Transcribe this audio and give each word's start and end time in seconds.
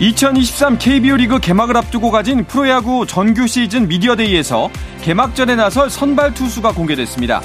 2023 0.00 0.78
KBO 0.78 1.16
리그 1.16 1.38
개막을 1.38 1.76
앞두고 1.76 2.10
가진 2.10 2.44
프로야구 2.44 3.06
정규 3.06 3.46
시즌 3.46 3.86
미디어데이에서 3.86 4.68
개막전에 5.02 5.54
나설 5.54 5.88
선발 5.88 6.34
투수가 6.34 6.72
공개됐습니다. 6.72 7.40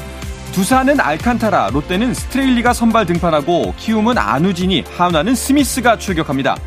두산은 0.52 0.99
알칸타라, 0.99 1.70
롯데는 1.72 2.13
스트레일리가 2.16 2.73
선발 2.73 3.05
등판하고 3.05 3.75
키움은 3.77 4.17
안우진이, 4.17 4.84
한화는 4.97 5.35
스미스가 5.35 5.99
출격합니다. 5.99 6.58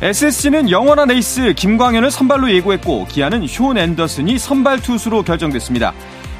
SSG는 0.00 0.70
영원한 0.70 1.10
에이스 1.10 1.54
김광현을 1.54 2.12
선발로 2.12 2.52
예고했고 2.52 3.06
기아는 3.06 3.46
숀 3.48 3.76
앤더슨이 3.76 4.38
선발 4.38 4.82
투수로 4.82 5.24
결정됐습니다. 5.24 5.92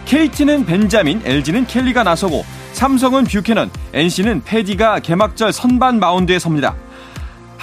KT는 0.05 0.67
벤자민, 0.67 1.21
LG는 1.25 1.67
켈리가 1.67 2.05
나서고 2.05 2.45
삼성은 2.73 3.25
뷰캐넌, 3.25 3.71
NC는 3.93 4.45
페디가 4.45 5.01
개막전 5.01 5.53
선발 5.53 5.99
마운드에 5.99 6.39
섭니다. 6.39 6.77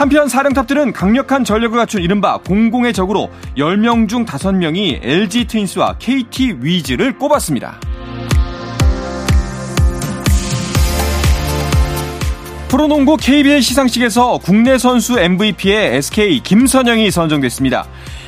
한편 0.01 0.27
사령탑들은 0.27 0.93
강력한 0.93 1.43
전력을 1.43 1.77
갖춘 1.77 2.01
이른바 2.01 2.39
공공의 2.39 2.91
적으로 2.91 3.29
10명 3.55 4.09
중 4.09 4.25
5명이 4.25 4.99
LG 5.03 5.45
트윈스와 5.45 5.97
KT 5.99 6.55
위즈를 6.59 7.15
꼽았습니다. 7.19 7.79
프로농구 12.67 13.17
KBL 13.17 13.61
시상식에서 13.61 14.39
국내 14.39 14.79
선수 14.79 15.19
MVP의 15.19 15.97
SK 15.97 16.39
김선영이 16.39 17.11
선정됐습니다. 17.11 17.85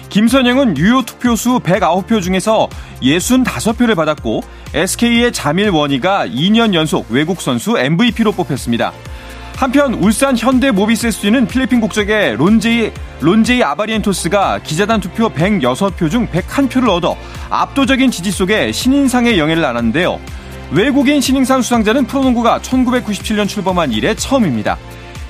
김선영은 0.10 0.78
유효 0.78 1.02
투표수 1.02 1.60
109표 1.62 2.22
중에서 2.22 2.70
65표를 3.02 3.96
받았고 3.96 4.42
SK의 4.76 5.32
자밀 5.32 5.72
원희가 5.72 6.28
2년 6.28 6.76
연속 6.76 7.08
외국 7.10 7.42
선수 7.42 7.80
MVP로 7.80 8.34
뽑혔습니다. 8.34 8.94
한편 9.64 9.94
울산 9.94 10.38
현대 10.38 10.72
모비스에스는 10.72 11.48
필리핀 11.48 11.80
국적의 11.80 12.36
론제이 12.36 12.92
론제이 13.22 13.64
아바리엔토스가 13.64 14.60
기자단 14.62 15.00
투표 15.00 15.30
106표 15.30 16.12
중 16.12 16.28
101표를 16.28 16.90
얻어 16.90 17.16
압도적인 17.50 18.12
지지 18.12 18.30
속에 18.30 18.74
신인상의 18.74 19.40
영예를 19.40 19.62
나눴는데요. 19.62 20.20
외국인 20.72 21.22
신인상 21.22 21.62
수상자는 21.62 22.08
프로농구가 22.08 22.60
1997년 22.60 23.48
출범한 23.48 23.94
이래 23.94 24.14
처음입니다. 24.14 24.78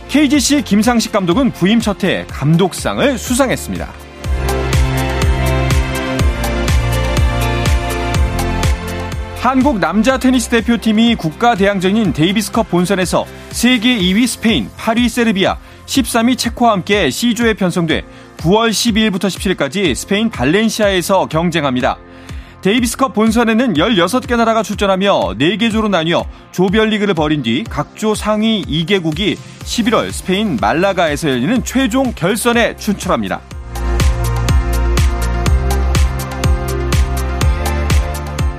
KGC 0.09 0.63
김상식 0.63 1.11
감독은 1.11 1.51
부임 1.51 1.79
첫 1.79 2.03
해 2.03 2.25
감독상을 2.27 3.19
수상했습니다. 3.19 4.02
한국 9.43 9.79
남자 9.79 10.17
테니스 10.17 10.47
대표팀이 10.47 11.15
국가 11.15 11.53
대항전인 11.53 12.13
데이비스컵 12.13 12.69
본선에서 12.69 13.25
세계 13.49 13.97
2위 13.97 14.25
스페인, 14.25 14.69
8위 14.77 15.09
세르비아, 15.09 15.57
13위 15.85 16.37
체코와 16.37 16.71
함께 16.71 17.09
C조에 17.09 17.55
편성돼 17.55 18.05
9월 18.37 18.69
12일부터 18.69 19.27
17일까지 19.27 19.95
스페인 19.95 20.29
발렌시아에서 20.29 21.25
경쟁합니다. 21.25 21.97
데이비스컵 22.61 23.13
본선에는 23.13 23.73
16개 23.73 24.37
나라가 24.37 24.63
출전하며 24.63 25.33
4개 25.37 25.69
조로 25.73 25.89
나뉘어 25.89 26.25
조별리그를 26.53 27.13
벌인 27.13 27.43
뒤 27.43 27.65
각조 27.69 28.15
상위 28.15 28.63
2개국이 28.63 29.35
11월 29.35 30.13
스페인 30.13 30.55
말라가에서 30.55 31.29
열리는 31.29 31.61
최종 31.65 32.13
결선에 32.15 32.77
출출합니다. 32.77 33.41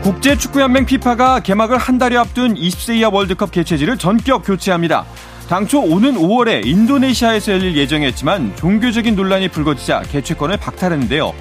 국제축구연맹 0.05 0.85
피파가 0.85 1.41
개막을 1.41 1.79
한 1.79 1.97
달여 1.97 2.21
앞둔 2.21 2.55
20세 2.57 2.97
이하 2.97 3.09
월드컵 3.09 3.51
개최지를 3.51 3.97
전격 3.97 4.45
교체합니다. 4.45 5.07
당초 5.49 5.81
오는 5.81 6.15
5월에 6.17 6.67
인도네시아에서 6.67 7.53
열릴 7.53 7.75
예정이었지만 7.75 8.55
종교적인 8.55 9.17
논란이 9.17 9.49
불거지자 9.49 10.03
개최권을 10.03 10.59
박탈했는데요. 10.59 11.33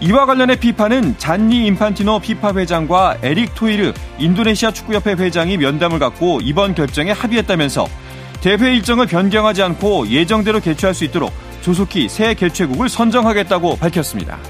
이와 0.00 0.26
관련해 0.26 0.56
피파는 0.56 1.18
잔니 1.18 1.66
인판티노 1.66 2.18
피파 2.18 2.52
회장과 2.52 3.18
에릭 3.22 3.54
토이르 3.54 3.92
인도네시아 4.18 4.72
축구협회 4.72 5.12
회장이 5.12 5.56
면담을 5.56 6.00
갖고 6.00 6.40
이번 6.42 6.74
결정에 6.74 7.12
합의했다면서 7.12 7.86
대회 8.40 8.74
일정을 8.74 9.06
변경하지 9.06 9.62
않고 9.62 10.08
예정대로 10.08 10.58
개최할 10.58 10.94
수 10.94 11.04
있도록 11.04 11.32
조속히 11.60 12.08
새 12.08 12.34
개최국을 12.34 12.88
선정하겠다고 12.88 13.76
밝혔습니다. 13.76 14.40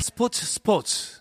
스포츠 0.00 0.44
스포츠 0.44 1.20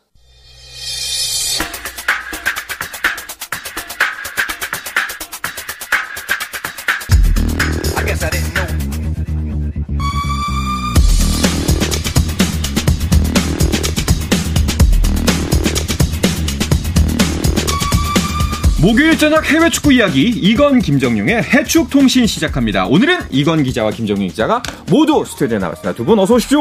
목요일 18.81 19.17
저녁 19.17 19.45
해외 19.45 19.69
축구 19.69 19.91
이야기 19.91 20.29
이건 20.29 20.79
김정용의 20.79 21.43
해축 21.43 21.89
통신 21.89 22.25
시작합니다. 22.25 22.85
오늘은 22.87 23.19
이건 23.29 23.61
기자와 23.63 23.91
김정용 23.91 24.29
기자가 24.29 24.63
모두 24.89 25.23
스튜디오에 25.25 25.59
나왔습니다. 25.59 25.93
두 25.93 26.03
분 26.05 26.17
어서 26.19 26.33
오십시오. 26.35 26.59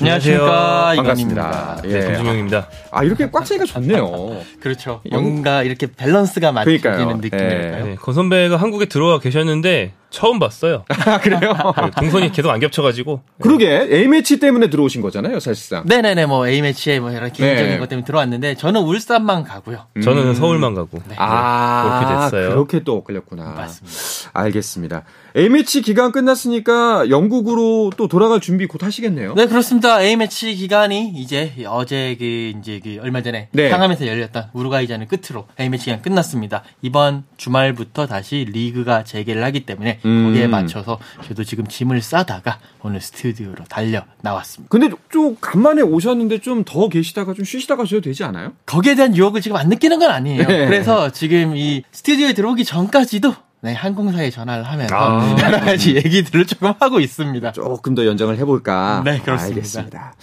안녕하십니까 0.00 0.92
반갑습니다. 0.96 1.78
예. 1.84 1.88
네, 2.00 2.06
김정용입니다. 2.16 2.68
아 2.90 3.04
이렇게 3.04 3.30
꽉 3.30 3.44
차기가 3.44 3.64
좋네요. 3.64 4.40
그렇죠. 4.60 5.00
뭔가 5.10 5.62
이렇게 5.62 5.86
밸런스가 5.86 6.50
맞춰지는 6.52 7.18
느낌이랄까요. 7.20 7.84
네, 7.86 7.94
권 7.96 8.14
선배가 8.14 8.56
한국에 8.56 8.86
들어와 8.86 9.20
계셨는데 9.20 9.92
처음 10.10 10.40
봤어요. 10.40 10.84
아 11.06 11.20
그래요? 11.20 11.40
네, 11.40 11.90
동선이 11.96 12.32
계속 12.32 12.50
안 12.50 12.58
겹쳐가지고. 12.58 13.20
그러게 13.40 13.86
A 13.92 14.08
매치 14.08 14.40
때문에 14.40 14.68
들어오신 14.68 15.00
거잖아요, 15.02 15.38
사실상. 15.38 15.84
네네네, 15.86 16.26
뭐 16.26 16.48
A 16.48 16.60
매치에 16.62 16.98
뭐 16.98 17.12
이런 17.12 17.30
개인적인 17.32 17.72
네. 17.72 17.78
것 17.78 17.88
때문에 17.88 18.04
들어왔는데 18.04 18.54
저는 18.56 18.80
울산만 18.80 19.44
가고요. 19.44 19.86
저는 20.02 20.34
서울만 20.34 20.74
가고. 20.74 20.98
네. 21.08 21.14
아, 21.18 22.00
그렇게 22.00 22.20
됐어요. 22.24 22.48
그렇게 22.50 22.82
또 22.82 23.04
끌렸구나. 23.04 23.44
맞습니다. 23.44 23.96
알겠습니다. 24.32 25.02
A매치 25.36 25.82
기간 25.82 26.12
끝났으니까 26.12 27.08
영국으로 27.10 27.92
또 27.96 28.08
돌아갈 28.08 28.40
준비 28.40 28.66
곧 28.66 28.82
하시겠네요. 28.82 29.34
네 29.34 29.46
그렇습니다. 29.46 30.02
A 30.02 30.16
매치 30.16 30.54
기간이 30.54 31.12
이제 31.16 31.52
어제 31.68 32.16
그 32.18 32.24
이제 32.58 32.80
그 32.82 32.98
얼마 33.02 33.22
전에 33.22 33.48
네. 33.52 33.68
상암에서 33.70 34.06
열렸던 34.06 34.50
우루과이전을 34.52 35.06
끝으로 35.08 35.46
A 35.58 35.68
매치 35.68 35.86
기간 35.86 36.02
끝났습니다. 36.02 36.62
이번 36.82 37.24
주말부터 37.36 38.06
다시 38.06 38.46
리그가 38.50 39.04
재개를 39.04 39.42
하기 39.44 39.66
때문에 39.66 40.00
음. 40.04 40.26
거기에 40.26 40.46
맞춰서 40.46 40.98
저도 41.26 41.44
지금 41.44 41.66
짐을 41.66 42.00
싸다가 42.02 42.58
오늘 42.82 43.00
스튜디오로 43.00 43.64
달려 43.68 44.04
나왔습니다. 44.22 44.68
근데 44.70 44.90
좀 45.10 45.36
간만에 45.40 45.82
오셨는데 45.82 46.38
좀 46.38 46.60
더 46.70 46.88
계시다가 46.88 47.32
좀 47.34 47.44
쉬시다 47.44 47.74
가셔도 47.74 48.02
되지 48.02 48.22
않아요? 48.24 48.52
거기에 48.66 48.94
대한 48.94 49.16
유혹을 49.16 49.40
지금 49.40 49.56
안 49.56 49.68
느끼는 49.70 49.98
건 49.98 50.10
아니에요. 50.10 50.46
네. 50.46 50.66
그래서 50.66 51.10
지금 51.10 51.56
이 51.56 51.82
스튜디오에 51.90 52.32
들어오기 52.34 52.64
전까지도 52.64 53.34
네, 53.62 53.74
항공사에 53.74 54.30
전화를 54.30 54.64
하면서 54.64 54.94
아. 54.94 55.36
여러 55.42 55.60
가지 55.60 55.94
얘기들을 55.94 56.46
조금 56.46 56.72
하고 56.78 56.98
있습니다. 56.98 57.52
조금 57.52 57.94
더 57.94 58.06
연장을 58.06 58.36
해볼까? 58.38 59.02
네, 59.04 59.20
그렇습니다. 59.20 59.56
알겠습니다. 59.56 60.14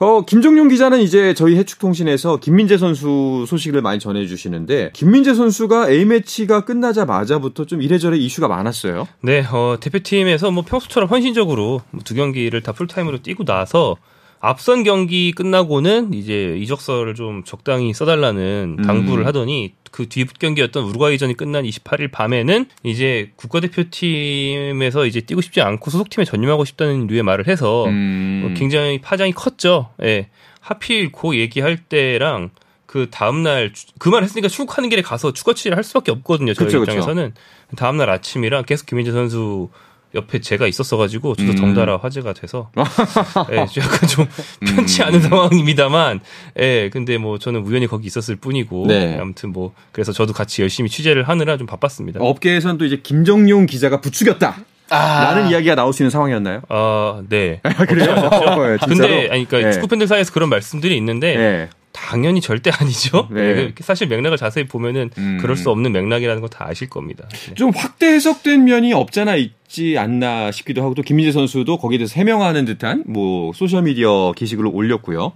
어, 0.00 0.24
김정용 0.24 0.68
기자는 0.68 1.00
이제 1.00 1.34
저희 1.34 1.56
해축통신에서 1.56 2.36
김민재 2.36 2.78
선수 2.78 3.44
소식을 3.48 3.82
많이 3.82 3.98
전해주시는데 3.98 4.90
김민재 4.92 5.34
선수가 5.34 5.90
A 5.90 6.04
매치가 6.04 6.64
끝나자마자부터 6.64 7.64
좀 7.64 7.82
이래저래 7.82 8.16
이슈가 8.16 8.46
많았어요. 8.46 9.08
네, 9.22 9.44
어, 9.50 9.78
대표팀에서 9.80 10.52
뭐 10.52 10.62
평소처럼 10.62 11.08
헌신적으로 11.08 11.80
뭐두 11.90 12.14
경기를 12.14 12.62
다 12.62 12.72
풀타임으로 12.72 13.22
뛰고 13.22 13.44
나서 13.44 13.96
앞선 14.40 14.84
경기 14.84 15.32
끝나고는 15.32 16.14
이제 16.14 16.56
이적서를 16.58 17.14
좀 17.14 17.42
적당히 17.44 17.92
써달라는 17.92 18.76
당부를 18.84 19.24
음. 19.24 19.26
하더니 19.26 19.72
그 19.90 20.06
뒤 20.06 20.24
경기였던 20.26 20.84
우루과이전이 20.84 21.34
끝난 21.34 21.64
28일 21.64 22.12
밤에는 22.12 22.66
이제 22.84 23.32
국가대표팀에서 23.36 25.06
이제 25.06 25.20
뛰고 25.20 25.40
싶지 25.40 25.60
않고 25.60 25.90
소속팀에 25.90 26.24
전념하고 26.24 26.64
싶다는 26.64 27.06
류의 27.06 27.22
말을 27.22 27.48
해서 27.48 27.86
음. 27.86 28.44
어, 28.46 28.54
굉장히 28.58 29.00
파장이 29.00 29.32
컸죠. 29.32 29.90
예. 30.02 30.28
하필 30.60 31.10
그 31.12 31.36
얘기할 31.38 31.76
때랑 31.78 32.50
그 32.86 33.08
다음날 33.10 33.72
그 33.98 34.10
말 34.10 34.22
했으니까 34.22 34.48
출국하는 34.48 34.88
길에 34.88 35.02
가서 35.02 35.32
추가 35.32 35.52
취재를 35.52 35.76
할 35.76 35.84
수밖에 35.84 36.10
없거든요. 36.12 36.54
저희 36.54 36.66
그쵸. 36.66 36.78
입장에서는 36.78 37.34
다음날 37.76 38.08
아침이랑 38.10 38.64
계속 38.64 38.86
김민재 38.86 39.12
선수 39.12 39.68
옆에 40.14 40.40
제가 40.40 40.66
있었어가지고 40.66 41.36
저도 41.36 41.50
음. 41.50 41.56
덩달아 41.56 41.98
화제가 41.98 42.32
돼서 42.32 42.70
예, 43.52 43.56
약간 43.58 44.08
좀 44.08 44.26
편치 44.60 45.02
않은 45.02 45.20
상황입니다만 45.20 46.20
예 46.58 46.88
근데 46.90 47.18
뭐 47.18 47.38
저는 47.38 47.60
우연히 47.60 47.86
거기 47.86 48.06
있었을 48.06 48.36
뿐이고 48.36 48.86
네. 48.86 49.18
아무튼 49.20 49.52
뭐 49.52 49.74
그래서 49.92 50.12
저도 50.12 50.32
같이 50.32 50.62
열심히 50.62 50.88
취재를 50.88 51.28
하느라 51.28 51.56
좀 51.56 51.66
바빴습니다. 51.66 52.20
업계에서는 52.20 52.78
또 52.78 52.84
이제 52.84 53.00
김정용 53.02 53.66
기자가 53.66 54.00
부추겼다. 54.00 54.56
아. 54.90 55.24
라는 55.24 55.50
이야기가 55.50 55.74
나올 55.74 55.92
수 55.92 56.02
있는 56.02 56.10
상황이었나요? 56.10 56.62
아 56.68 57.22
네. 57.28 57.60
그래요? 57.88 58.14
네, 58.14 58.78
진짜로? 58.86 58.86
근데 58.86 59.28
아니 59.30 59.44
그러니까 59.44 59.58
네. 59.58 59.72
축구 59.72 59.88
팬들 59.88 60.06
사이에서 60.06 60.32
그런 60.32 60.48
말씀들이 60.48 60.96
있는데 60.96 61.36
네. 61.36 61.68
당연히 61.92 62.40
절대 62.40 62.70
아니죠. 62.70 63.28
네. 63.32 63.54
네, 63.54 63.74
사실 63.80 64.06
맥락을 64.08 64.36
자세히 64.36 64.66
보면은 64.66 65.10
음. 65.18 65.38
그럴 65.40 65.56
수 65.56 65.70
없는 65.70 65.92
맥락이라는 65.92 66.40
거 66.42 66.48
다 66.48 66.66
아실 66.68 66.88
겁니다. 66.88 67.28
네. 67.48 67.54
좀 67.54 67.70
확대 67.74 68.06
해석된 68.06 68.64
면이 68.64 68.92
없잖아 68.92 69.36
있지 69.36 69.96
않나 69.98 70.50
싶기도 70.50 70.82
하고 70.82 70.94
또 70.94 71.02
김민재 71.02 71.32
선수도 71.32 71.76
거기에 71.78 71.98
대해서 71.98 72.14
해명하는 72.16 72.64
듯한 72.64 73.04
뭐 73.06 73.52
소셜 73.52 73.82
미디어 73.82 74.32
게시글을 74.36 74.70
올렸고요. 74.72 75.32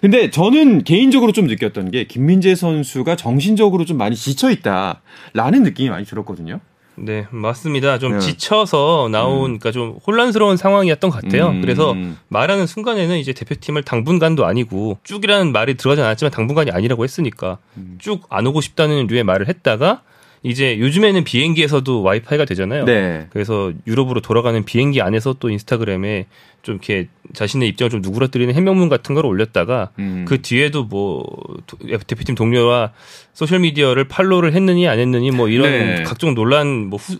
근데 0.00 0.30
저는 0.30 0.84
개인적으로 0.84 1.32
좀 1.32 1.46
느꼈던 1.46 1.90
게 1.90 2.04
김민재 2.04 2.54
선수가 2.54 3.16
정신적으로 3.16 3.84
좀 3.84 3.98
많이 3.98 4.16
지쳐 4.16 4.50
있다라는 4.50 5.62
느낌이 5.64 5.90
많이 5.90 6.04
들었거든요. 6.06 6.60
네, 6.96 7.26
맞습니다. 7.30 7.98
좀 7.98 8.12
네. 8.12 8.18
지쳐서 8.20 9.08
나온, 9.10 9.58
그러니까 9.58 9.72
좀 9.72 9.98
혼란스러운 10.06 10.56
상황이었던 10.56 11.10
것 11.10 11.22
같아요. 11.22 11.48
음. 11.48 11.60
그래서 11.60 11.94
말하는 12.28 12.66
순간에는 12.66 13.18
이제 13.18 13.32
대표팀을 13.32 13.82
당분간도 13.82 14.44
아니고 14.46 14.98
쭉이라는 15.02 15.52
말이 15.52 15.74
들어가지 15.74 16.02
않았지만 16.02 16.30
당분간이 16.30 16.70
아니라고 16.70 17.04
했으니까 17.04 17.58
음. 17.76 17.98
쭉 18.00 18.31
안 18.31 18.46
오고 18.46 18.60
싶다는 18.60 19.06
류의 19.06 19.24
말을 19.24 19.48
했다가 19.48 20.02
이제 20.46 20.78
요즘에는 20.78 21.24
비행기에서도 21.24 22.02
와이파이가 22.02 22.44
되잖아요. 22.44 22.84
네. 22.84 23.26
그래서 23.30 23.72
유럽으로 23.86 24.20
돌아가는 24.20 24.62
비행기 24.62 25.00
안에서 25.00 25.36
또 25.40 25.48
인스타그램에 25.48 26.26
좀 26.60 26.74
이렇게 26.74 27.08
자신의 27.32 27.66
입장을 27.70 27.88
좀 27.88 28.02
누그러뜨리는 28.02 28.54
해명문 28.54 28.90
같은 28.90 29.14
걸 29.14 29.24
올렸다가 29.24 29.90
음. 29.98 30.26
그 30.28 30.42
뒤에도 30.42 30.84
뭐 30.84 31.24
도- 31.66 31.78
대표팀 32.06 32.34
동료와 32.34 32.92
소셜 33.32 33.60
미디어를 33.60 34.04
팔로우를 34.04 34.52
했느니 34.52 34.86
안 34.86 34.98
했느니 34.98 35.30
뭐 35.30 35.48
이런 35.48 35.70
네. 35.70 36.02
각종 36.02 36.34
논란 36.34 36.88
뭐 36.90 36.98
후, 36.98 37.14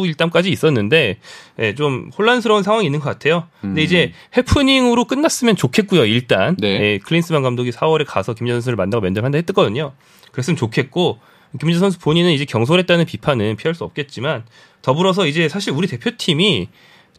후 0.00 0.06
일담까지 0.06 0.50
있었는데 0.50 1.18
예, 1.60 1.74
좀 1.76 2.10
혼란스러운 2.18 2.64
상황이 2.64 2.84
있는 2.86 2.98
것 2.98 3.08
같아요. 3.08 3.44
근데 3.60 3.82
음. 3.82 3.84
이제 3.84 4.12
해프닝으로 4.36 5.04
끝났으면 5.04 5.54
좋겠고요. 5.54 6.04
일단 6.04 6.56
네. 6.58 6.68
예, 6.68 6.98
클린스만 6.98 7.42
감독이 7.44 7.70
4월에 7.70 8.04
가서 8.04 8.34
김민재 8.34 8.54
선수를 8.54 8.74
만나고 8.74 9.02
면담을 9.04 9.26
한다 9.26 9.36
했거든요. 9.38 9.92
그랬으면 10.32 10.56
좋겠고 10.56 11.18
김민재 11.58 11.78
선수 11.80 11.98
본인은 11.98 12.32
이제 12.32 12.44
경솔했다는 12.44 13.04
비판은 13.06 13.56
피할 13.56 13.74
수 13.74 13.84
없겠지만 13.84 14.44
더불어서 14.82 15.26
이제 15.26 15.48
사실 15.48 15.72
우리 15.72 15.86
대표팀이 15.86 16.68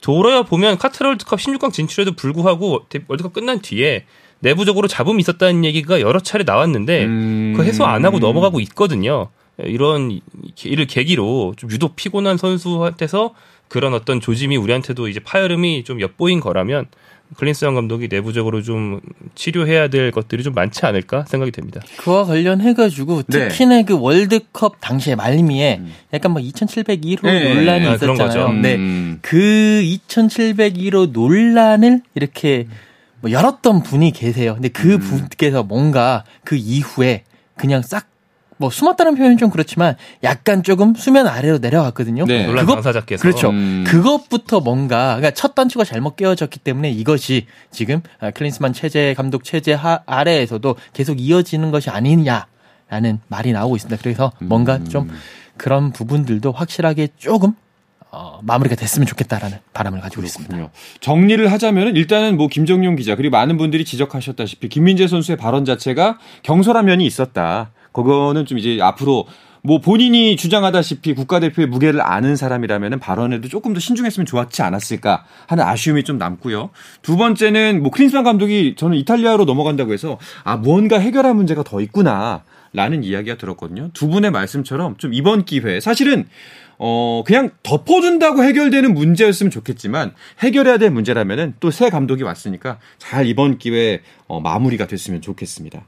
돌아야 0.01 0.43
보면 0.43 0.77
카타르 0.77 1.07
월드컵 1.09 1.39
16강 1.39 1.73
진출에도 1.73 2.13
불구하고 2.13 2.85
대- 2.89 2.99
월드컵 3.07 3.33
끝난 3.33 3.59
뒤에 3.61 4.05
내부적으로 4.39 4.87
잡음이 4.87 5.19
있었다는 5.21 5.65
얘기가 5.65 5.99
여러 6.01 6.19
차례 6.19 6.43
나왔는데 6.43 7.05
음. 7.05 7.53
그 7.57 7.63
해소 7.63 7.85
안 7.85 8.05
하고 8.05 8.19
넘어가고 8.19 8.59
있거든요. 8.61 9.29
이런 9.59 10.19
이를 10.63 10.85
계기로 10.85 11.55
좀 11.57 11.71
유독 11.71 11.95
피곤한 11.95 12.37
선수한테서 12.37 13.33
그런 13.69 13.95
어떤 13.95 14.21
조짐이 14.21 14.55
우리한테도 14.55 15.07
이제 15.07 15.19
파열음이 15.19 15.83
좀 15.83 15.99
엿보인 15.99 16.39
거라면 16.41 16.85
클린스한 17.35 17.75
감독이 17.75 18.07
내부적으로 18.07 18.61
좀 18.61 19.01
치료해야 19.35 19.89
될 19.89 20.11
것들이 20.11 20.43
좀 20.43 20.53
많지 20.53 20.85
않을까 20.85 21.25
생각이 21.25 21.51
됩니다. 21.51 21.81
그와 21.97 22.25
관련해가지고 22.25 23.23
네. 23.27 23.49
특히나 23.49 23.83
그 23.83 23.99
월드컵 23.99 24.79
당시에 24.79 25.15
말미에 25.15 25.81
약간 26.13 26.31
뭐 26.31 26.41
2,701호 26.41 27.23
네. 27.23 27.53
논란이 27.53 27.87
아, 27.87 27.97
그런 27.97 28.15
있었잖아요. 28.15 28.47
거죠. 28.47 28.61
네. 28.61 28.75
음. 28.75 29.19
그 29.21 29.37
2,701호 29.37 31.11
논란을 31.11 32.01
이렇게 32.15 32.67
뭐 33.21 33.31
열었던 33.31 33.83
분이 33.83 34.11
계세요. 34.11 34.53
근데 34.53 34.69
그 34.69 34.93
음. 34.93 34.99
분께서 34.99 35.63
뭔가 35.63 36.23
그 36.43 36.55
이후에 36.55 37.23
그냥 37.55 37.81
싹 37.81 38.07
뭐 38.57 38.69
숨었다는 38.69 39.15
표현은 39.15 39.37
좀 39.37 39.49
그렇지만 39.49 39.95
약간 40.23 40.63
조금 40.63 40.95
수면 40.95 41.27
아래로 41.27 41.59
내려왔거든요. 41.59 42.25
네. 42.25 42.45
논란 42.45 42.65
그것- 42.65 42.75
당사자께서 42.75 43.21
그렇죠. 43.21 43.49
음. 43.51 43.83
그것부터 43.87 44.59
뭔가 44.59 45.15
그러니까 45.15 45.31
첫 45.31 45.55
단추가 45.55 45.83
잘못 45.83 46.15
끼워졌기 46.15 46.59
때문에 46.59 46.89
이것이 46.89 47.45
지금 47.71 48.01
아, 48.19 48.31
클린스만 48.31 48.73
체제 48.73 49.13
감독 49.15 49.43
체제 49.43 49.73
하, 49.73 50.01
아래에서도 50.05 50.75
계속 50.93 51.19
이어지는 51.19 51.71
것이 51.71 51.89
아니냐라는 51.89 53.19
말이 53.27 53.51
나오고 53.51 53.75
있습니다. 53.75 54.01
그래서 54.01 54.31
뭔가 54.39 54.83
좀 54.83 55.09
그런 55.57 55.91
부분들도 55.91 56.51
확실하게 56.51 57.09
조금 57.17 57.53
어, 58.09 58.39
마무리가 58.41 58.75
됐으면 58.75 59.05
좋겠다라는 59.05 59.57
바람을 59.73 59.99
가지고 59.99 60.23
있습니다. 60.23 60.55
그렇군요. 60.55 60.71
정리를 61.01 61.51
하자면 61.51 61.95
일단은 61.95 62.37
뭐 62.37 62.47
김정용 62.47 62.95
기자 62.95 63.15
그리고 63.15 63.33
많은 63.37 63.57
분들이 63.57 63.83
지적하셨다시피 63.85 64.69
김민재 64.69 65.07
선수의 65.07 65.37
발언 65.37 65.65
자체가 65.65 66.17
경솔한 66.43 66.85
면이 66.85 67.05
있었다. 67.05 67.71
그거는 68.03 68.45
좀 68.45 68.57
이제 68.57 68.79
앞으로 68.81 69.25
뭐 69.63 69.81
본인이 69.81 70.35
주장하다시피 70.35 71.13
국가대표의 71.13 71.67
무게를 71.67 71.99
아는 72.01 72.35
사람이라면 72.35 72.99
발언에도 72.99 73.47
조금 73.49 73.73
더 73.73 73.79
신중했으면 73.79 74.25
좋았지 74.25 74.61
않았을까 74.61 75.25
하는 75.47 75.63
아쉬움이 75.63 76.03
좀 76.03 76.17
남고요. 76.17 76.69
두 77.01 77.17
번째는 77.17 77.81
뭐 77.81 77.91
클린스만 77.91 78.23
감독이 78.23 78.75
저는 78.77 78.97
이탈리아로 78.97 79.45
넘어간다고 79.45 79.93
해서 79.93 80.19
아 80.43 80.57
무언가 80.57 80.99
해결할 80.99 81.33
문제가 81.33 81.63
더 81.63 81.81
있구나. 81.81 82.43
라는 82.73 83.03
이야기가 83.03 83.37
들었거든요. 83.37 83.89
두 83.93 84.07
분의 84.07 84.29
말씀처럼 84.29 84.97
좀 84.97 85.13
이번 85.13 85.45
기회 85.45 85.79
사실은 85.79 86.27
어 86.79 87.23
그냥 87.25 87.49
덮어준다고 87.63 88.43
해결되는 88.43 88.93
문제였으면 88.93 89.49
좋겠지만 89.51 90.13
해결해야 90.39 90.77
될 90.77 90.91
문제라면은 90.91 91.55
또 91.59 91.71
새 91.71 91.89
감독이 91.89 92.23
왔으니까 92.23 92.79
잘 92.97 93.27
이번 93.27 93.57
기회에 93.57 94.01
어, 94.27 94.39
마무리가 94.41 94.87
됐으면 94.87 95.21
좋겠습니다. 95.21 95.83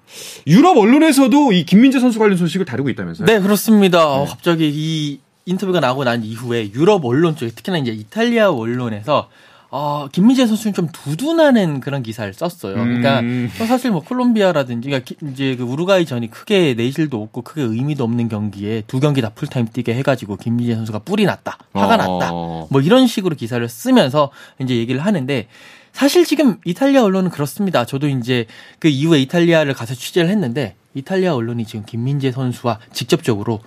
유럽 0.47 0.77
언론에서도 0.77 1.51
이 1.51 1.65
김민재 1.65 1.99
선수 1.99 2.19
관련 2.19 2.37
소식을 2.37 2.65
다루고 2.65 2.89
있다면서요? 2.89 3.25
네, 3.25 3.39
그렇습니다. 3.39 4.07
어, 4.07 4.25
갑자기 4.25 4.69
이 4.73 5.19
인터뷰가 5.45 5.79
나오고 5.79 6.03
난 6.03 6.23
이후에 6.23 6.71
유럽 6.73 7.03
언론 7.05 7.35
쪽에 7.35 7.51
특히나 7.51 7.77
이제 7.79 7.91
이탈리아 7.91 8.51
언론에서 8.51 9.29
어, 9.71 10.07
김민재 10.11 10.47
선수는 10.47 10.73
좀 10.73 10.87
두둔하는 10.91 11.79
그런 11.79 12.01
기사를 12.01 12.33
썼어요. 12.33 12.73
그러니까 12.73 13.19
음. 13.19 13.51
또 13.57 13.65
사실 13.65 13.91
뭐 13.91 14.01
콜롬비아라든지 14.01 14.89
그러니까 14.89 15.05
기- 15.07 15.31
이제 15.31 15.55
그 15.55 15.63
우루과이전이 15.63 16.31
크게 16.31 16.73
내실도 16.73 17.21
없고 17.21 17.43
크게 17.43 17.61
의미도 17.61 18.03
없는 18.03 18.29
경기에 18.29 18.83
두 18.87 18.99
경기 18.99 19.21
다 19.21 19.29
풀타임 19.29 19.67
뛰게 19.71 19.93
해가지고 19.95 20.37
김민재 20.37 20.73
선수가 20.75 20.99
뿔이 20.99 21.25
났다, 21.25 21.57
화가 21.73 21.93
어. 21.95 21.97
났다, 21.97 22.31
뭐 22.31 22.81
이런 22.81 23.05
식으로 23.05 23.35
기사를 23.35 23.67
쓰면서 23.69 24.31
이제 24.59 24.75
얘기를 24.75 25.01
하는데 25.05 25.47
사실 25.91 26.25
지금 26.25 26.57
이탈리아 26.65 27.03
언론은 27.03 27.29
그렇습니다. 27.29 27.85
저도 27.85 28.07
이제 28.07 28.45
그 28.79 28.87
이후에 28.87 29.21
이탈리아를 29.21 29.73
가서 29.73 29.93
취재를 29.93 30.29
했는데 30.29 30.75
이탈리아 30.95 31.35
언론이 31.35 31.65
지금 31.65 31.85
김민재 31.85 32.31
선수와 32.31 32.79
직접적으로 32.93 33.59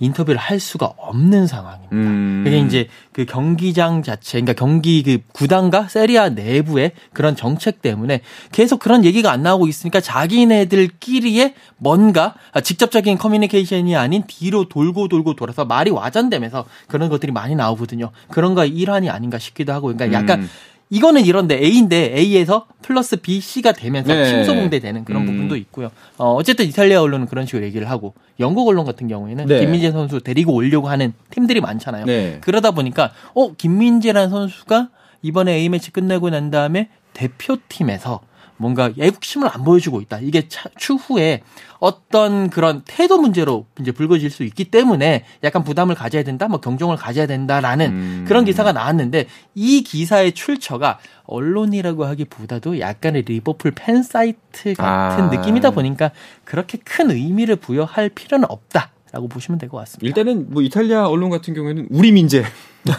인터뷰를 0.00 0.38
할 0.38 0.60
수가 0.60 0.86
없는 0.96 1.46
상황입니다. 1.46 1.94
음. 1.94 2.42
그게 2.44 2.58
이제 2.60 2.88
그 3.12 3.24
경기장 3.24 4.02
자체, 4.02 4.40
그러니까 4.40 4.52
경기 4.52 5.02
그 5.02 5.18
구단과 5.32 5.88
세리아 5.88 6.28
내부의 6.28 6.92
그런 7.12 7.34
정책 7.34 7.82
때문에 7.82 8.20
계속 8.52 8.78
그런 8.78 9.04
얘기가 9.04 9.30
안 9.30 9.42
나오고 9.42 9.66
있으니까 9.66 10.00
자기네들끼리의 10.00 11.54
뭔가 11.78 12.34
직접적인 12.62 13.18
커뮤니케이션이 13.18 13.96
아닌 13.96 14.22
뒤로 14.26 14.68
돌고 14.68 15.08
돌고 15.08 15.34
돌아서 15.34 15.64
말이 15.64 15.90
와전되면서 15.90 16.64
그런 16.86 17.08
것들이 17.08 17.32
많이 17.32 17.54
나오거든요. 17.54 18.10
그런 18.28 18.54
거 18.54 18.64
일환이 18.64 19.10
아닌가 19.10 19.38
싶기도 19.38 19.72
하고, 19.72 19.92
그러니까 19.92 20.12
약간 20.12 20.42
음. 20.42 20.50
이거는 20.90 21.24
이런데 21.24 21.56
A인데 21.56 22.14
A에서 22.16 22.66
플러스 22.82 23.16
B, 23.16 23.40
C가 23.40 23.72
되면서 23.72 24.12
네. 24.12 24.24
침소봉대 24.24 24.78
되는 24.78 25.04
그런 25.04 25.22
음. 25.22 25.26
부분도 25.26 25.56
있고요. 25.56 25.90
어, 26.16 26.32
어쨌든 26.34 26.66
이탈리아 26.66 27.02
언론은 27.02 27.26
그런 27.26 27.46
식으로 27.46 27.64
얘기를 27.64 27.90
하고 27.90 28.14
영국 28.40 28.66
언론 28.68 28.84
같은 28.84 29.08
경우에는 29.08 29.46
네. 29.46 29.60
김민재 29.60 29.90
선수 29.92 30.20
데리고 30.20 30.54
오려고 30.54 30.88
하는 30.88 31.12
팀들이 31.30 31.60
많잖아요. 31.60 32.06
네. 32.06 32.38
그러다 32.40 32.70
보니까 32.70 33.12
어 33.34 33.52
김민재라는 33.52 34.30
선수가 34.30 34.88
이번에 35.22 35.54
A 35.54 35.68
매치 35.68 35.90
끝내고 35.90 36.30
난 36.30 36.50
다음에 36.50 36.88
대표팀에서 37.12 38.20
뭔가 38.58 38.90
애국심을 38.98 39.48
안 39.52 39.64
보여주고 39.64 40.00
있다. 40.02 40.18
이게 40.20 40.48
차, 40.48 40.68
추후에 40.76 41.42
어떤 41.78 42.50
그런 42.50 42.82
태도 42.84 43.18
문제로 43.18 43.66
이제 43.80 43.92
불거질 43.92 44.30
수 44.30 44.42
있기 44.42 44.64
때문에 44.64 45.24
약간 45.44 45.62
부담을 45.64 45.94
가져야 45.94 46.24
된다, 46.24 46.48
뭐 46.48 46.60
경종을 46.60 46.96
가져야 46.96 47.26
된다라는 47.26 47.86
음. 47.90 48.24
그런 48.26 48.44
기사가 48.44 48.72
나왔는데 48.72 49.26
이 49.54 49.82
기사의 49.82 50.32
출처가 50.32 50.98
언론이라고 51.24 52.04
하기보다도 52.04 52.80
약간의 52.80 53.22
리버풀 53.22 53.72
팬 53.76 54.02
사이트 54.02 54.74
같은 54.74 55.24
아. 55.24 55.30
느낌이다 55.30 55.70
보니까 55.70 56.10
그렇게 56.44 56.78
큰 56.84 57.10
의미를 57.10 57.56
부여할 57.56 58.08
필요는 58.10 58.46
없다 58.50 58.90
라고 59.12 59.26
보시면 59.28 59.58
될 59.58 59.68
것 59.70 59.78
같습니다. 59.78 60.06
일단은 60.06 60.50
뭐 60.50 60.60
이탈리아 60.62 61.06
언론 61.06 61.30
같은 61.30 61.54
경우에는 61.54 61.88
우리 61.90 62.12
민재 62.12 62.44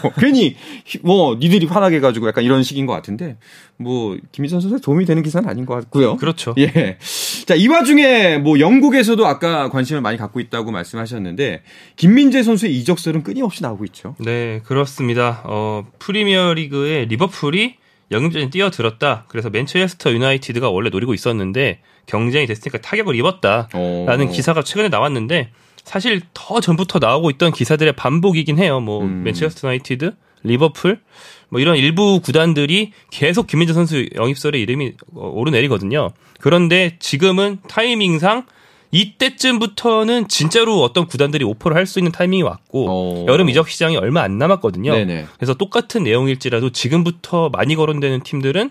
뭐 0.02 0.12
괜히 0.18 0.56
뭐 1.02 1.36
니들이 1.38 1.66
화나게 1.66 2.00
가지고 2.00 2.28
약간 2.28 2.44
이런 2.44 2.62
식인 2.62 2.86
것 2.86 2.92
같은데 2.92 3.36
뭐 3.76 4.16
김희선 4.32 4.60
선수에 4.60 4.78
도움이 4.82 5.04
되는 5.04 5.22
기사는 5.22 5.48
아닌 5.48 5.66
것 5.66 5.74
같고요. 5.74 6.16
그렇죠. 6.16 6.54
예. 6.58 6.98
자, 7.46 7.54
이 7.54 7.66
와중에 7.66 8.38
뭐 8.38 8.60
영국에서도 8.60 9.26
아까 9.26 9.68
관심을 9.70 10.02
많이 10.02 10.16
갖고 10.16 10.40
있다고 10.40 10.70
말씀하셨는데 10.70 11.62
김민재 11.96 12.42
선수의 12.42 12.76
이적설은 12.78 13.22
끊임없이 13.22 13.62
나오고 13.62 13.84
있죠. 13.86 14.14
네, 14.18 14.60
그렇습니다. 14.64 15.42
어, 15.44 15.86
프리미어 15.98 16.54
리그에 16.54 17.06
리버풀이 17.06 17.76
영입전에 18.10 18.50
뛰어들었다. 18.50 19.24
그래서 19.28 19.50
맨체스터 19.50 20.12
유나이티드가 20.12 20.68
원래 20.68 20.90
노리고 20.90 21.14
있었는데 21.14 21.80
경쟁이 22.06 22.46
됐으니까 22.46 22.78
타격을 22.78 23.14
입었다. 23.14 23.68
라는 23.72 24.26
어. 24.26 24.30
기사가 24.30 24.62
최근에 24.62 24.88
나왔는데 24.88 25.50
사실 25.84 26.20
더 26.34 26.60
전부터 26.60 26.98
나오고 26.98 27.30
있던 27.30 27.52
기사들의 27.52 27.94
반복이긴 27.94 28.58
해요. 28.58 28.80
뭐 28.80 29.02
음. 29.02 29.22
맨체스터 29.24 29.68
유나이티드, 29.68 30.12
리버풀 30.42 31.00
뭐 31.48 31.60
이런 31.60 31.76
일부 31.76 32.20
구단들이 32.20 32.92
계속 33.10 33.46
김민재 33.46 33.72
선수 33.74 34.06
영입설에 34.14 34.58
이름이 34.58 34.92
어, 35.14 35.28
오르내리거든요. 35.34 36.10
그런데 36.40 36.96
지금은 37.00 37.58
타이밍상 37.68 38.44
이때쯤부터는 38.92 40.26
진짜로 40.28 40.82
어떤 40.82 41.06
구단들이 41.06 41.44
오퍼를 41.44 41.76
할 41.76 41.86
수 41.86 41.98
있는 41.98 42.12
타이밍이 42.12 42.42
왔고 42.42 42.86
어. 42.88 43.26
여름 43.28 43.48
이적 43.48 43.68
시장이 43.68 43.96
얼마 43.96 44.22
안 44.22 44.38
남았거든요. 44.38 44.92
네네. 44.92 45.26
그래서 45.36 45.54
똑같은 45.54 46.04
내용일지라도 46.04 46.70
지금부터 46.70 47.48
많이 47.50 47.74
거론되는 47.74 48.22
팀들은 48.22 48.70